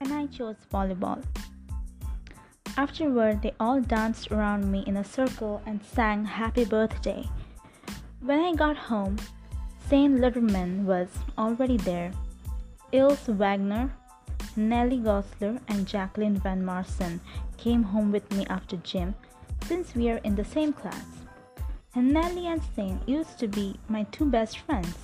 and 0.00 0.12
I 0.12 0.26
chose 0.26 0.56
volleyball. 0.72 1.22
Afterward, 2.76 3.40
they 3.42 3.54
all 3.60 3.80
danced 3.80 4.32
around 4.32 4.68
me 4.68 4.82
in 4.88 4.96
a 4.96 5.04
circle 5.04 5.62
and 5.64 5.80
sang 5.84 6.24
Happy 6.24 6.64
Birthday 6.64 7.24
when 8.20 8.40
I 8.40 8.52
got 8.52 8.76
home, 8.76 9.16
Saint 9.88 10.18
Letterman 10.18 10.86
was 10.86 11.06
already 11.38 11.76
there. 11.76 12.10
Ilse 12.90 13.28
Wagner, 13.28 13.92
Nellie 14.58 14.98
Goslar, 14.98 15.60
and 15.68 15.86
Jacqueline 15.86 16.36
Van 16.36 16.64
Maarsen 16.64 17.20
came 17.56 17.82
home 17.82 18.10
with 18.10 18.30
me 18.32 18.44
after 18.46 18.76
gym 18.78 19.14
since 19.66 19.94
we 19.94 20.10
are 20.10 20.18
in 20.18 20.34
the 20.34 20.44
same 20.44 20.72
class. 20.72 21.04
And 21.94 22.12
Nellie 22.12 22.46
and 22.46 22.62
Saint 22.74 23.08
used 23.08 23.38
to 23.38 23.48
be 23.48 23.78
my 23.88 24.04
two 24.04 24.26
best 24.26 24.58
friends. 24.58 24.96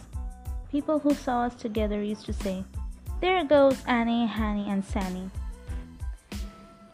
People 0.70 0.98
who 0.98 1.14
saw 1.14 1.42
us 1.42 1.54
together 1.54 2.02
used 2.02 2.26
to 2.26 2.32
say, 2.32 2.64
There 3.20 3.44
goes 3.44 3.82
Annie, 3.86 4.26
Hanny, 4.26 4.68
and 4.68 4.84
Sanny. 4.84 5.30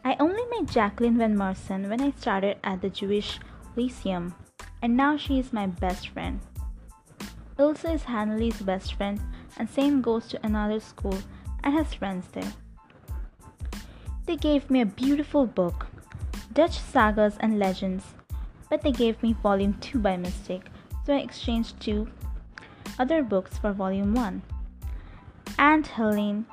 I 0.05 0.16
only 0.20 0.44
met 0.51 0.70
Jacqueline 0.70 1.18
Van 1.18 1.37
Maarsen 1.37 1.88
when 1.88 2.01
I 2.01 2.12
started 2.12 2.59
at 2.64 2.81
the 2.81 2.90
Jewish 2.90 3.38
Lyceum 3.77 4.35
and 4.83 4.96
now 4.96 5.16
she 5.16 5.38
is 5.38 5.53
my 5.53 5.66
best 5.66 6.09
friend. 6.09 6.40
Ilse 7.59 7.85
is 7.85 8.03
Hanley's 8.05 8.61
best 8.62 8.94
friend, 8.94 9.20
and 9.59 9.68
Saint 9.68 10.03
goes 10.03 10.27
to 10.29 10.46
another 10.46 10.81
school 10.81 11.18
and 11.62 11.75
has 11.75 11.94
friends 11.94 12.27
there. 12.33 12.53
They 14.27 14.37
gave 14.37 14.70
me 14.70 14.81
a 14.81 14.87
beautiful 14.87 15.46
book, 15.46 15.87
Dutch 16.53 16.79
Sagas 16.79 17.37
and 17.40 17.59
Legends, 17.59 18.05
but 18.68 18.83
they 18.83 18.92
gave 18.92 19.23
me 19.23 19.33
volume 19.33 19.75
2 19.81 19.99
by 19.99 20.16
mistake, 20.16 20.66
so 21.05 21.14
I 21.14 21.18
exchanged 21.18 21.81
two 21.81 22.09
other 22.99 23.23
books 23.23 23.59
for 23.59 23.73
volume 23.73 24.14
1. 24.14 24.42
Aunt 25.59 25.87
Helene 25.87 26.46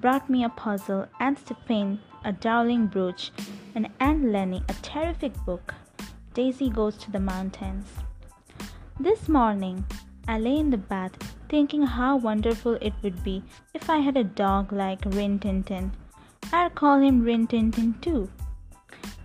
brought 0.00 0.28
me 0.28 0.44
a 0.44 0.48
puzzle, 0.48 1.06
Aunt 1.18 1.38
Stephane 1.38 2.00
a 2.24 2.32
darling 2.32 2.86
brooch, 2.86 3.30
and 3.74 3.88
Aunt 3.98 4.24
Lenny 4.24 4.62
a 4.68 4.74
terrific 4.74 5.32
book. 5.44 5.74
Daisy 6.34 6.70
Goes 6.70 6.96
to 6.98 7.10
the 7.10 7.20
Mountains. 7.20 7.88
This 8.98 9.28
morning, 9.28 9.84
I 10.28 10.38
lay 10.38 10.58
in 10.58 10.70
the 10.70 10.78
bath 10.78 11.36
thinking 11.50 11.82
how 11.82 12.16
wonderful 12.16 12.78
it 12.80 12.92
would 13.02 13.22
be 13.24 13.42
if 13.74 13.90
I 13.90 13.98
had 13.98 14.16
a 14.16 14.22
dog 14.22 14.72
like 14.72 15.00
Rin 15.04 15.40
Tin 15.40 15.64
Tin. 15.64 15.90
I'd 16.52 16.76
call 16.76 17.00
him 17.00 17.22
Rin 17.22 17.48
Tin 17.48 17.72
Tin 17.72 17.94
too. 18.00 18.30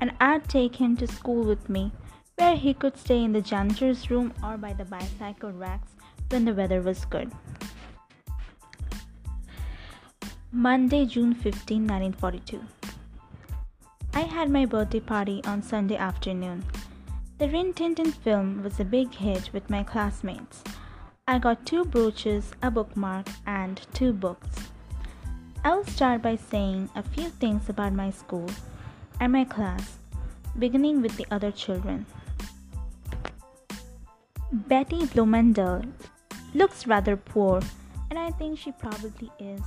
And 0.01 0.11
I'd 0.19 0.49
take 0.49 0.75
him 0.75 0.97
to 0.97 1.07
school 1.07 1.43
with 1.43 1.69
me, 1.69 1.91
where 2.38 2.55
he 2.55 2.73
could 2.73 2.97
stay 2.97 3.23
in 3.23 3.31
the 3.31 3.41
janitor's 3.41 4.09
room 4.09 4.33
or 4.43 4.57
by 4.57 4.73
the 4.73 4.85
bicycle 4.85 5.51
racks 5.51 5.91
when 6.29 6.45
the 6.45 6.53
weather 6.53 6.81
was 6.81 7.05
good. 7.05 7.31
Monday, 10.51 11.05
June 11.05 11.35
15, 11.35 11.81
1942. 11.83 12.61
I 14.15 14.21
had 14.21 14.49
my 14.49 14.65
birthday 14.65 14.99
party 14.99 15.41
on 15.45 15.61
Sunday 15.61 15.97
afternoon. 15.97 16.65
The 17.38 17.49
Rin 17.49 17.73
Tin 17.73 17.93
Tin 17.93 18.11
film 18.11 18.63
was 18.63 18.79
a 18.79 18.85
big 18.85 19.13
hit 19.13 19.51
with 19.53 19.69
my 19.69 19.83
classmates. 19.83 20.63
I 21.27 21.39
got 21.39 21.65
two 21.65 21.85
brooches, 21.85 22.51
a 22.61 22.69
bookmark, 22.69 23.25
and 23.47 23.81
two 23.95 24.13
books. 24.13 24.69
I 25.63 25.73
will 25.73 25.85
start 25.85 26.21
by 26.21 26.35
saying 26.35 26.89
a 26.93 27.01
few 27.01 27.29
things 27.29 27.67
about 27.67 27.93
my 27.93 28.11
school 28.11 28.47
and 29.19 29.33
my 29.33 29.43
class, 29.43 29.97
beginning 30.59 31.01
with 31.01 31.17
the 31.17 31.25
other 31.31 31.51
children. 31.51 32.05
Betty 34.51 35.07
Bloemendaal 35.07 35.91
looks 36.53 36.85
rather 36.85 37.17
poor, 37.17 37.59
and 38.11 38.19
I 38.19 38.29
think 38.29 38.59
she 38.59 38.71
probably 38.71 39.31
is. 39.39 39.61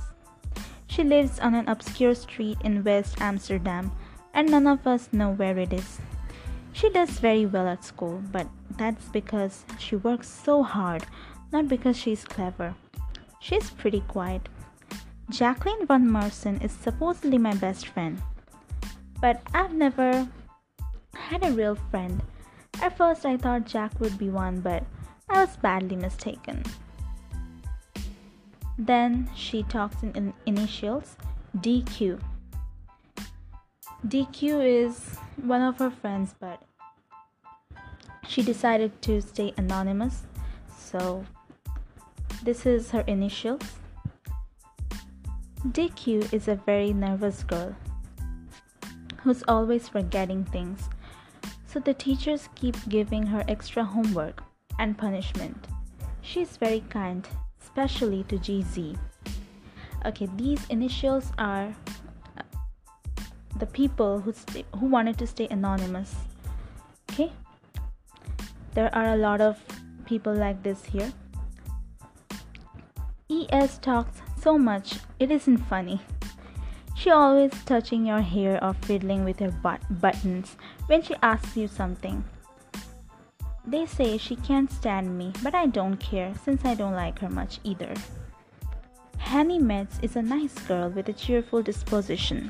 She 0.87 1.03
lives 1.03 1.41
on 1.41 1.55
an 1.55 1.67
obscure 1.67 2.15
street 2.15 2.57
in 2.63 2.85
West 2.85 3.19
Amsterdam, 3.19 3.91
and 4.33 4.49
none 4.49 4.65
of 4.65 4.87
us 4.87 5.09
know 5.11 5.31
where 5.31 5.59
it 5.59 5.73
is. 5.73 5.99
She 6.71 6.89
does 6.89 7.19
very 7.19 7.45
well 7.45 7.67
at 7.67 7.83
school, 7.83 8.23
but 8.31 8.47
that's 8.77 9.09
because 9.09 9.65
she 9.77 9.97
works 9.97 10.29
so 10.29 10.63
hard, 10.63 11.05
not 11.51 11.67
because 11.67 11.97
she's 11.97 12.23
clever. 12.23 12.75
She's 13.39 13.69
pretty 13.71 14.01
quiet. 14.01 14.49
Jacqueline 15.29 15.85
Van 15.85 16.09
Maarsen 16.09 16.63
is 16.63 16.71
supposedly 16.71 17.37
my 17.37 17.53
best 17.55 17.87
friend, 17.87 18.21
but 19.21 19.41
I've 19.53 19.73
never 19.73 20.27
had 21.13 21.45
a 21.45 21.51
real 21.51 21.75
friend. 21.75 22.21
At 22.81 22.97
first, 22.97 23.25
I 23.25 23.37
thought 23.37 23.65
Jack 23.65 23.99
would 23.99 24.17
be 24.17 24.29
one, 24.29 24.61
but 24.61 24.83
I 25.29 25.43
was 25.43 25.57
badly 25.57 25.95
mistaken. 25.95 26.63
Then 28.77 29.29
she 29.35 29.63
talks 29.63 30.01
in 30.03 30.33
initials 30.45 31.17
DQ. 31.57 32.19
DQ 34.07 34.85
is 34.85 35.17
one 35.43 35.61
of 35.61 35.77
her 35.79 35.91
friends, 35.91 36.33
but 36.39 36.63
she 38.27 38.41
decided 38.41 39.01
to 39.03 39.21
stay 39.21 39.53
anonymous. 39.57 40.23
So 40.77 41.25
this 42.43 42.65
is 42.65 42.91
her 42.91 43.01
initials. 43.07 43.61
DQ 45.67 46.33
is 46.33 46.47
a 46.47 46.55
very 46.55 46.93
nervous 46.93 47.43
girl 47.43 47.75
who's 49.23 49.43
always 49.47 49.87
forgetting 49.89 50.45
things. 50.45 50.89
So 51.67 51.79
the 51.79 51.93
teachers 51.93 52.49
keep 52.55 52.75
giving 52.87 53.27
her 53.27 53.43
extra 53.47 53.83
homework 53.83 54.41
and 54.79 54.97
punishment. 54.97 55.67
She's 56.21 56.57
very 56.57 56.81
kind 56.89 57.27
especially 57.61 58.23
to 58.23 58.37
GZ. 58.37 58.97
Okay, 60.05 60.27
these 60.35 60.65
initials 60.69 61.31
are 61.37 61.75
uh, 62.37 62.43
the 63.59 63.65
people 63.65 64.19
who 64.19 64.33
who 64.79 64.87
wanted 64.87 65.17
to 65.19 65.27
stay 65.27 65.47
anonymous. 65.51 66.15
Okay, 67.11 67.31
there 68.73 68.93
are 68.95 69.13
a 69.13 69.17
lot 69.17 69.41
of 69.41 69.59
people 70.05 70.33
like 70.33 70.63
this 70.63 70.85
here. 70.85 71.11
ES 73.51 73.77
talks 73.79 74.21
so 74.39 74.57
much, 74.57 74.99
it 75.19 75.31
isn't 75.31 75.57
funny. 75.57 76.01
She 76.95 77.09
always 77.09 77.51
touching 77.65 78.05
your 78.05 78.21
hair 78.21 78.63
or 78.63 78.73
fiddling 78.73 79.23
with 79.23 79.39
her 79.39 79.51
but- 79.51 79.81
buttons 80.01 80.57
when 80.87 81.01
she 81.01 81.15
asks 81.23 81.55
you 81.55 81.67
something. 81.67 82.23
They 83.65 83.85
say 83.85 84.17
she 84.17 84.35
can't 84.35 84.71
stand 84.71 85.17
me, 85.17 85.33
but 85.43 85.55
I 85.55 85.67
don't 85.67 85.97
care 85.97 86.33
since 86.43 86.65
I 86.65 86.75
don't 86.75 86.95
like 86.95 87.19
her 87.19 87.29
much 87.29 87.59
either. 87.63 87.93
Hanny 89.17 89.59
Mets 89.59 89.99
is 90.01 90.15
a 90.15 90.21
nice 90.21 90.57
girl 90.67 90.89
with 90.89 91.07
a 91.09 91.13
cheerful 91.13 91.61
disposition. 91.61 92.49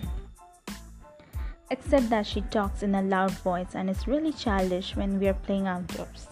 Except 1.72 2.10
that 2.10 2.26
she 2.26 2.42
talks 2.42 2.84
in 2.84 2.96
a 2.96 3.02
loud 3.02 3.32
voice 3.32 3.76
and 3.76 3.90
is 3.90 4.08
really 4.08 4.32
childish 4.32 4.96
when 4.96 5.20
we 5.20 5.28
are 5.28 5.34
playing 5.34 5.68
outdoors. 5.68 6.28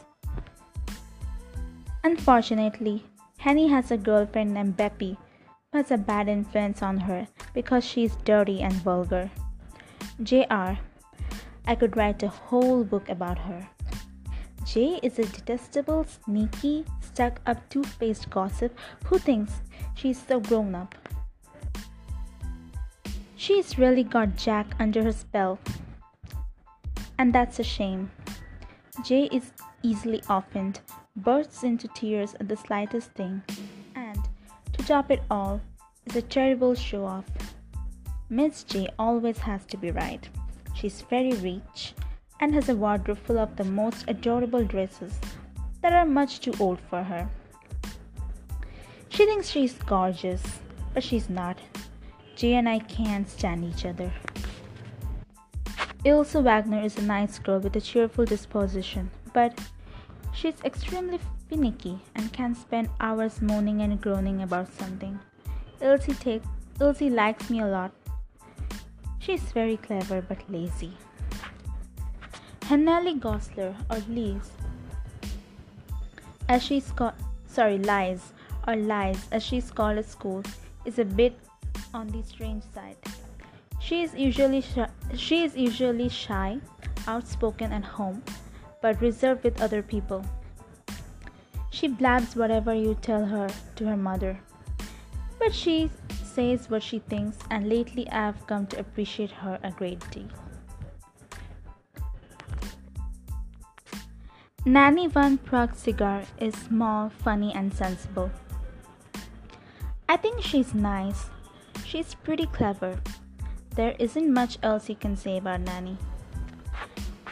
Unfortunately, 2.04 3.04
Henny 3.38 3.68
has 3.68 3.92
a 3.92 3.98
girlfriend 3.98 4.54
named 4.54 4.78
Beppy 4.78 5.16
who 5.72 5.78
has 5.78 5.92
a 5.92 5.98
bad 5.98 6.28
influence 6.28 6.82
on 6.82 6.98
her 6.98 7.28
because 7.54 7.86
she 7.86 8.04
is 8.04 8.16
dirty 8.26 8.62
and 8.62 8.74
vulgar. 8.74 9.30
JR, 10.22 10.78
I 11.66 11.76
could 11.76 11.96
write 11.96 12.24
a 12.24 12.30
whole 12.30 12.84
book 12.84 13.10
about 13.10 13.38
her. 13.38 13.70
Jay 14.66 15.00
is 15.02 15.18
a 15.20 15.26
detestable, 15.26 16.04
sneaky, 16.04 16.84
stuck 17.00 17.40
up, 17.46 17.58
two 17.70 17.84
faced 17.84 18.30
gossip 18.30 18.78
who 19.06 19.18
thinks 19.18 19.62
she's 19.96 20.22
so 20.22 20.40
grown 20.40 20.76
up. 20.76 20.94
She's 23.36 23.78
really 23.78 24.04
got 24.04 24.36
Jack 24.36 24.76
under 24.80 25.04
her 25.04 25.14
spell. 25.14 25.60
And 27.18 27.34
that's 27.34 27.60
a 27.60 27.64
shame. 27.64 28.12
Jay 29.06 29.30
is 29.32 29.52
easily 29.84 30.22
offended, 30.28 30.82
bursts 31.18 31.64
into 31.64 31.88
tears 31.90 32.36
at 32.40 32.48
the 32.48 32.56
slightest 32.56 33.12
thing, 33.12 33.42
and, 33.96 34.20
to 34.74 34.86
top 34.86 35.12
it 35.12 35.24
all, 35.30 35.60
is 36.06 36.16
a 36.16 36.22
terrible 36.22 36.76
show 36.76 37.06
off. 37.06 37.26
Miss 38.30 38.64
J 38.64 38.88
always 39.00 39.40
has 39.40 39.66
to 39.68 39.78
be 39.78 39.92
right. 39.92 40.28
She's 40.76 41.02
very 41.10 41.34
rich 41.34 41.94
and 42.40 42.54
has 42.54 42.70
a 42.70 42.76
wardrobe 42.76 43.18
full 43.18 43.40
of 43.40 43.56
the 43.56 43.64
most 43.64 44.06
adorable 44.08 44.64
dresses 44.64 45.14
that 45.82 45.94
are 45.94 46.06
much 46.06 46.40
too 46.40 46.54
old 46.60 46.80
for 46.90 47.04
her. 47.04 47.28
She 49.10 49.26
thinks 49.26 49.50
she's 49.50 49.74
gorgeous, 49.74 50.44
but 50.94 51.04
she's 51.04 51.30
not. 51.30 51.58
Jay 52.36 52.54
and 52.54 52.70
I 52.70 52.80
can't 52.80 53.28
stand 53.28 53.66
each 53.66 53.86
other. 53.86 54.12
Ilse 56.06 56.34
Wagner 56.34 56.82
is 56.82 56.98
a 56.98 57.02
nice 57.02 57.40
girl 57.40 57.60
with 57.60 57.76
a 57.76 57.82
cheerful 57.82 58.26
disposition, 58.26 59.10
but 59.34 59.60
she's 60.38 60.62
extremely 60.64 61.20
finicky 61.50 62.00
and 62.14 62.32
can 62.32 62.54
spend 62.54 62.90
hours 63.00 63.42
moaning 63.42 63.82
and 63.82 64.00
groaning 64.00 64.44
about 64.44 64.72
something. 64.72 65.20
Ilse, 65.82 66.16
take, 66.20 66.44
Ilse 66.80 67.10
likes 67.10 67.50
me 67.50 67.62
a 67.62 67.66
lot. 67.66 67.92
She's 69.18 69.42
very 69.52 69.78
clever 69.78 70.22
but 70.22 70.38
lazy. 70.50 70.94
Hanneli 72.62 73.20
Goslar 73.20 73.74
or 73.90 73.98
Liz, 74.10 74.52
as 76.50 76.62
she's 76.62 76.92
called, 76.92 77.14
sorry, 77.48 77.80
Lies 77.80 78.34
or 78.68 78.76
Lies 78.76 79.28
as 79.32 79.42
she's 79.42 79.72
called 79.72 79.98
at 79.98 80.06
school, 80.06 80.44
is 80.86 81.00
a 81.00 81.06
bit 81.06 81.38
on 81.94 82.08
the 82.10 82.22
strange 82.22 82.64
side. 82.76 82.98
She 83.80 84.04
is 84.04 84.14
usually 84.14 84.64
she 85.16 85.46
is 85.46 85.56
usually 85.56 86.10
shy, 86.10 86.60
outspoken 87.08 87.72
at 87.72 87.86
home, 87.86 88.22
but 88.82 89.02
reserved 89.02 89.44
with 89.44 89.62
other 89.62 89.82
people. 89.82 90.26
She 91.70 91.88
blabs 91.88 92.36
whatever 92.36 92.74
you 92.74 92.96
tell 93.02 93.26
her 93.26 93.50
to 93.76 93.86
her 93.86 93.98
mother, 93.98 94.40
but 95.40 95.54
she 95.54 95.90
says 96.24 96.70
what 96.70 96.84
she 96.84 97.00
thinks, 97.00 97.38
and 97.50 97.70
lately 97.70 98.10
I've 98.10 98.46
come 98.48 98.68
to 98.68 98.80
appreciate 98.80 99.32
her 99.32 99.60
a 99.64 99.72
great 99.72 100.00
deal. 100.12 100.30
Nanny 104.66 105.08
Van 105.08 105.38
Praag 105.38 106.26
is 106.40 106.54
small, 106.54 107.10
funny, 107.10 107.54
and 107.54 107.74
sensible. 107.74 108.30
I 110.10 110.18
think 110.18 110.42
she's 110.42 110.74
nice. 110.74 111.30
She's 111.86 112.16
pretty 112.16 112.48
clever. 112.48 113.00
There 113.76 113.96
isn't 113.98 114.34
much 114.34 114.58
else 114.62 114.90
you 114.90 114.96
can 114.96 115.16
say 115.16 115.38
about 115.38 115.62
Nanny. 115.62 115.98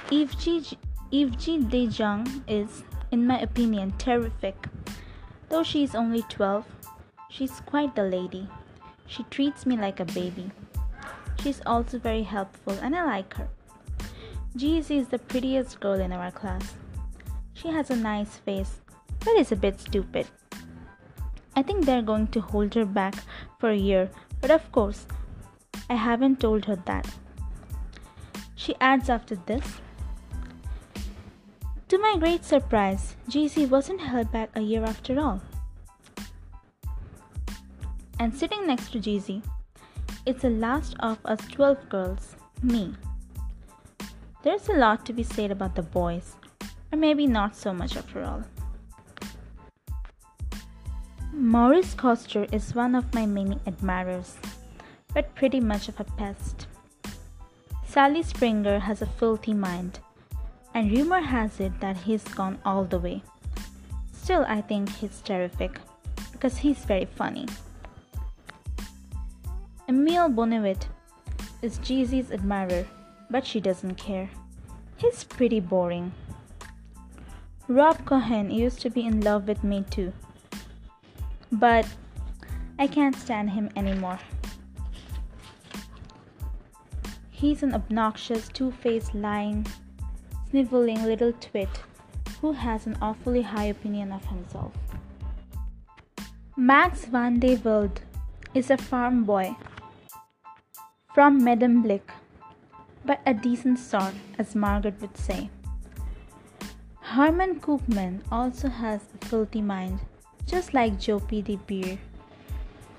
Eefje 0.07 0.77
De 1.23 1.87
Jong 1.87 2.43
is, 2.45 2.83
in 3.09 3.25
my 3.25 3.39
opinion, 3.39 3.93
terrific. 3.97 4.67
Though 5.47 5.63
she 5.63 5.81
is 5.81 5.95
only 5.95 6.23
12, 6.23 6.65
she's 7.29 7.61
quite 7.61 7.95
the 7.95 8.03
lady. 8.03 8.49
She 9.07 9.23
treats 9.23 9.65
me 9.65 9.77
like 9.77 10.01
a 10.01 10.05
baby. 10.05 10.51
She's 11.41 11.61
also 11.65 11.99
very 11.99 12.23
helpful 12.23 12.77
and 12.81 12.93
I 12.93 13.05
like 13.05 13.33
her. 13.35 13.47
GZ 14.57 14.91
is 14.91 15.07
the 15.07 15.19
prettiest 15.19 15.79
girl 15.79 16.01
in 16.01 16.11
our 16.11 16.31
class. 16.31 16.73
She 17.53 17.69
has 17.69 17.89
a 17.89 17.95
nice 17.95 18.35
face, 18.37 18.81
but 19.19 19.37
is 19.37 19.53
a 19.53 19.55
bit 19.55 19.79
stupid. 19.79 20.27
I 21.55 21.61
think 21.61 21.85
they're 21.85 22.01
going 22.01 22.27
to 22.27 22.41
hold 22.41 22.73
her 22.73 22.85
back 22.85 23.15
for 23.59 23.69
a 23.69 23.77
year, 23.77 24.09
but 24.41 24.51
of 24.51 24.69
course, 24.73 25.05
I 25.89 25.95
haven't 25.95 26.41
told 26.41 26.65
her 26.65 26.75
that. 26.75 27.07
She 28.55 28.75
adds 28.81 29.09
after 29.09 29.35
this 29.35 29.79
To 31.95 32.01
my 32.01 32.17
great 32.19 32.43
surprise, 32.43 33.15
GZ 33.29 33.69
wasn't 33.69 34.01
held 34.01 34.29
back 34.29 34.49
a 34.53 34.59
year 34.59 34.83
after 34.83 35.17
all. 35.17 35.39
And 38.19 38.35
sitting 38.35 38.67
next 38.67 38.91
to 38.91 38.99
GZ, 38.99 39.41
it's 40.25 40.41
the 40.41 40.49
last 40.49 40.97
of 40.99 41.19
us 41.23 41.39
12 41.53 41.87
girls, 41.87 42.35
me. 42.61 42.93
There's 44.43 44.67
a 44.67 44.73
lot 44.73 45.05
to 45.05 45.13
be 45.13 45.23
said 45.23 45.51
about 45.51 45.75
the 45.75 45.83
boys, 45.83 46.35
or 46.91 46.97
maybe 46.97 47.27
not 47.27 47.55
so 47.55 47.73
much 47.73 47.95
after 47.95 48.25
all. 48.25 48.43
Maurice 51.31 51.93
Coster 51.93 52.45
is 52.51 52.75
one 52.75 52.93
of 52.93 53.13
my 53.13 53.25
many 53.25 53.57
admirers, 53.65 54.35
but 55.13 55.33
pretty 55.33 55.61
much 55.61 55.87
of 55.87 55.97
a 56.01 56.03
pest. 56.03 56.67
Sally 57.87 58.21
Springer 58.21 58.79
has 58.79 59.01
a 59.01 59.05
filthy 59.05 59.53
mind, 59.53 60.01
and 60.75 60.91
rumor 60.91 61.21
has 61.21 61.59
it 61.59 61.79
that 61.79 61.97
he's 61.97 62.23
gone 62.23 62.59
all 62.63 62.85
the 62.85 62.99
way. 62.99 63.23
Still, 64.13 64.45
I 64.47 64.61
think 64.61 64.89
he's 64.89 65.21
terrific 65.21 65.79
because 66.31 66.57
he's 66.57 66.85
very 66.85 67.05
funny. 67.05 67.47
Emil 69.89 70.29
Bonewit 70.29 70.85
is 71.63 71.79
GZ's 71.79 72.31
admirer, 72.31 72.85
but 73.31 73.43
she 73.43 73.59
doesn't 73.59 73.95
care. 73.95 74.29
He's 74.97 75.23
pretty 75.23 75.59
boring. 75.59 76.11
Rob 77.67 78.05
Cohen 78.05 78.51
used 78.51 78.81
to 78.81 78.91
be 78.91 79.07
in 79.07 79.21
love 79.21 79.47
with 79.47 79.63
me 79.63 79.83
too 79.89 80.13
but 81.51 81.87
I 82.77 82.87
can't 82.87 83.15
stand 83.15 83.51
him 83.51 83.69
anymore. 83.75 84.19
He's 87.31 87.63
an 87.63 87.73
obnoxious, 87.73 88.47
two 88.49 88.71
faced, 88.71 89.13
lying, 89.13 89.65
sniveling 90.55 91.03
little 91.03 91.33
twit 91.33 91.67
who 92.39 92.53
has 92.53 92.87
an 92.87 92.97
awfully 93.01 93.41
high 93.41 93.65
opinion 93.65 94.09
of 94.13 94.23
himself. 94.27 94.71
Max 96.55 97.03
van 97.03 97.39
de 97.39 97.55
Velde 97.55 97.99
is 98.53 98.69
a 98.69 98.77
farm 98.77 99.25
boy 99.25 99.53
from 101.13 101.41
Medemblik, 101.41 102.07
but 103.03 103.19
a 103.25 103.33
decent 103.33 103.77
sort, 103.77 104.13
as 104.39 104.55
Margaret 104.55 105.01
would 105.01 105.17
say. 105.17 105.49
Herman 107.01 107.59
Koopman 107.59 108.21
also 108.31 108.69
has 108.69 109.01
a 109.13 109.25
filthy 109.25 109.61
mind 109.61 109.99
just 110.47 110.73
like 110.73 110.97
Jopie 110.97 111.41
de 111.41 111.57
Beer, 111.67 111.97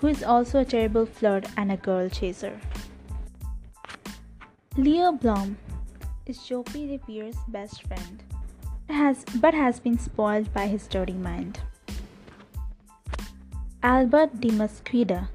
who 0.03 0.09
is 0.09 0.23
also 0.23 0.61
a 0.61 0.65
terrible 0.67 1.07
flirt 1.07 1.47
and 1.57 1.73
a 1.73 1.79
girl 1.79 2.11
chaser. 2.11 2.61
Leo 4.77 5.11
Blum 5.11 5.57
is 6.27 6.49
the 6.49 7.01
bear's 7.07 7.37
best 7.49 7.83
friend, 7.85 8.23
has, 8.89 9.25
but 9.37 9.55
has 9.55 9.79
been 9.79 9.99
spoiled 9.99 10.53
by 10.53 10.67
his 10.67 10.87
dirty 10.89 11.13
mind. 11.13 11.61
Albert 13.83 14.41
de 14.41 14.51
Mesquita 14.51 15.29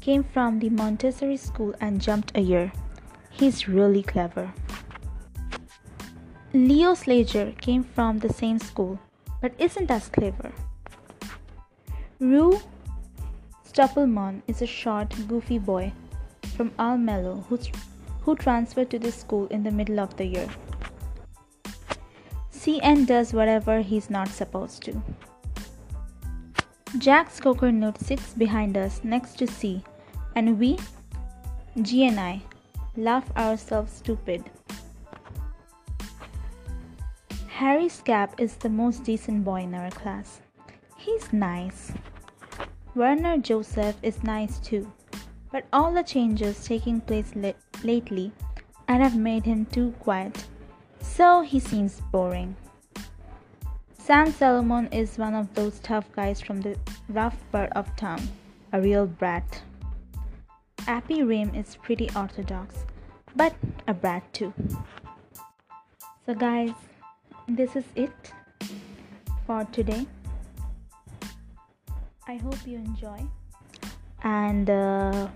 came 0.00 0.24
from 0.24 0.58
the 0.58 0.70
Montessori 0.70 1.36
school 1.36 1.74
and 1.80 2.00
jumped 2.00 2.32
a 2.34 2.40
year. 2.40 2.72
He's 3.30 3.68
really 3.68 4.02
clever. 4.02 4.52
Leo 6.52 6.94
Slager 6.94 7.56
came 7.60 7.84
from 7.84 8.18
the 8.18 8.32
same 8.32 8.58
school, 8.58 8.98
but 9.40 9.52
isn't 9.58 9.90
as 9.90 10.08
clever. 10.08 10.52
Rue 12.18 12.60
Stoppelman 13.64 14.42
is 14.48 14.62
a 14.62 14.66
short, 14.66 15.14
goofy 15.28 15.58
boy 15.58 15.92
from 16.56 16.70
Almelo 16.78 17.44
who 18.24 18.34
transferred 18.34 18.90
to 18.90 18.98
this 18.98 19.14
school 19.14 19.46
in 19.48 19.62
the 19.62 19.70
middle 19.70 20.00
of 20.00 20.16
the 20.16 20.24
year. 20.24 20.48
CN 22.52 23.06
does 23.06 23.34
whatever 23.34 23.82
he's 23.82 24.08
not 24.08 24.28
supposed 24.28 24.82
to. 24.84 25.02
Jack's 26.98 27.38
Jack 27.38 27.56
Skokernut 27.56 27.98
sits 27.98 28.32
behind 28.32 28.76
us 28.76 29.00
next 29.04 29.36
to 29.38 29.46
C, 29.46 29.82
and 30.34 30.58
we, 30.58 30.78
G 31.82 32.06
and 32.06 32.18
I, 32.18 32.40
laugh 32.96 33.30
ourselves 33.36 33.92
stupid. 33.92 34.44
Harry 37.48 37.86
Schaap 37.86 38.40
is 38.40 38.56
the 38.56 38.68
most 38.68 39.04
decent 39.04 39.44
boy 39.44 39.62
in 39.62 39.74
our 39.74 39.90
class. 39.90 40.40
He's 40.96 41.32
nice. 41.32 41.92
Werner 42.94 43.38
Joseph 43.38 43.96
is 44.02 44.22
nice 44.22 44.58
too, 44.58 44.90
but 45.54 45.66
all 45.72 45.92
the 45.92 46.02
changes 46.02 46.64
taking 46.64 47.00
place 47.00 47.32
lately 47.84 48.32
and 48.88 49.00
have 49.00 49.16
made 49.16 49.44
him 49.44 49.64
too 49.66 49.94
quiet, 50.00 50.46
so 51.00 51.42
he 51.42 51.60
seems 51.60 52.00
boring. 52.10 52.56
Sam 53.96 54.32
Solomon 54.32 54.88
is 54.88 55.16
one 55.16 55.32
of 55.32 55.54
those 55.54 55.78
tough 55.78 56.10
guys 56.10 56.40
from 56.40 56.60
the 56.60 56.76
rough 57.08 57.36
part 57.52 57.70
of 57.76 57.94
town, 57.94 58.20
a 58.72 58.80
real 58.80 59.06
brat. 59.06 59.62
Appie 60.88 61.22
Riem 61.24 61.54
is 61.54 61.76
pretty 61.76 62.10
orthodox, 62.16 62.74
but 63.36 63.54
a 63.86 63.94
brat 63.94 64.24
too. 64.32 64.52
So, 66.26 66.34
guys, 66.34 66.72
this 67.46 67.76
is 67.76 67.84
it 67.94 68.32
for 69.46 69.62
today. 69.70 70.04
I 72.26 72.38
hope 72.38 72.66
you 72.66 72.78
enjoy. 72.78 73.20
And 74.24 74.70
uh, 74.70 75.28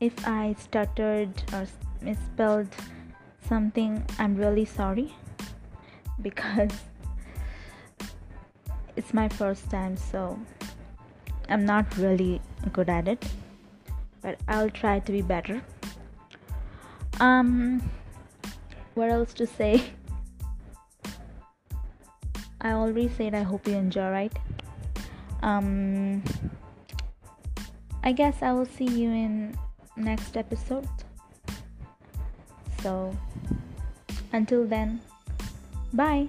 if 0.00 0.26
I 0.26 0.54
stuttered 0.58 1.30
or 1.52 1.66
misspelled 2.00 2.68
something, 3.48 4.04
I'm 4.18 4.36
really 4.36 4.64
sorry 4.64 5.14
because 6.22 6.70
it's 8.96 9.14
my 9.14 9.28
first 9.28 9.70
time, 9.70 9.96
so 9.96 10.38
I'm 11.48 11.64
not 11.64 11.96
really 11.96 12.40
good 12.72 12.88
at 12.88 13.08
it, 13.08 13.24
but 14.22 14.38
I'll 14.48 14.70
try 14.70 15.00
to 15.00 15.12
be 15.12 15.22
better. 15.22 15.62
Um, 17.20 17.82
what 18.94 19.10
else 19.10 19.32
to 19.34 19.46
say? 19.46 19.82
I 22.60 22.72
already 22.72 23.08
said 23.08 23.34
I 23.34 23.42
hope 23.42 23.66
you 23.68 23.74
enjoy, 23.74 24.10
right? 24.10 24.32
um 25.42 26.22
i 28.02 28.12
guess 28.12 28.42
i 28.42 28.52
will 28.52 28.66
see 28.66 28.86
you 28.86 29.10
in 29.10 29.56
next 29.98 30.36
episode. 30.36 30.88
So 32.82 33.16
until 34.32 34.64
then 34.64 35.00
bye 35.92 36.28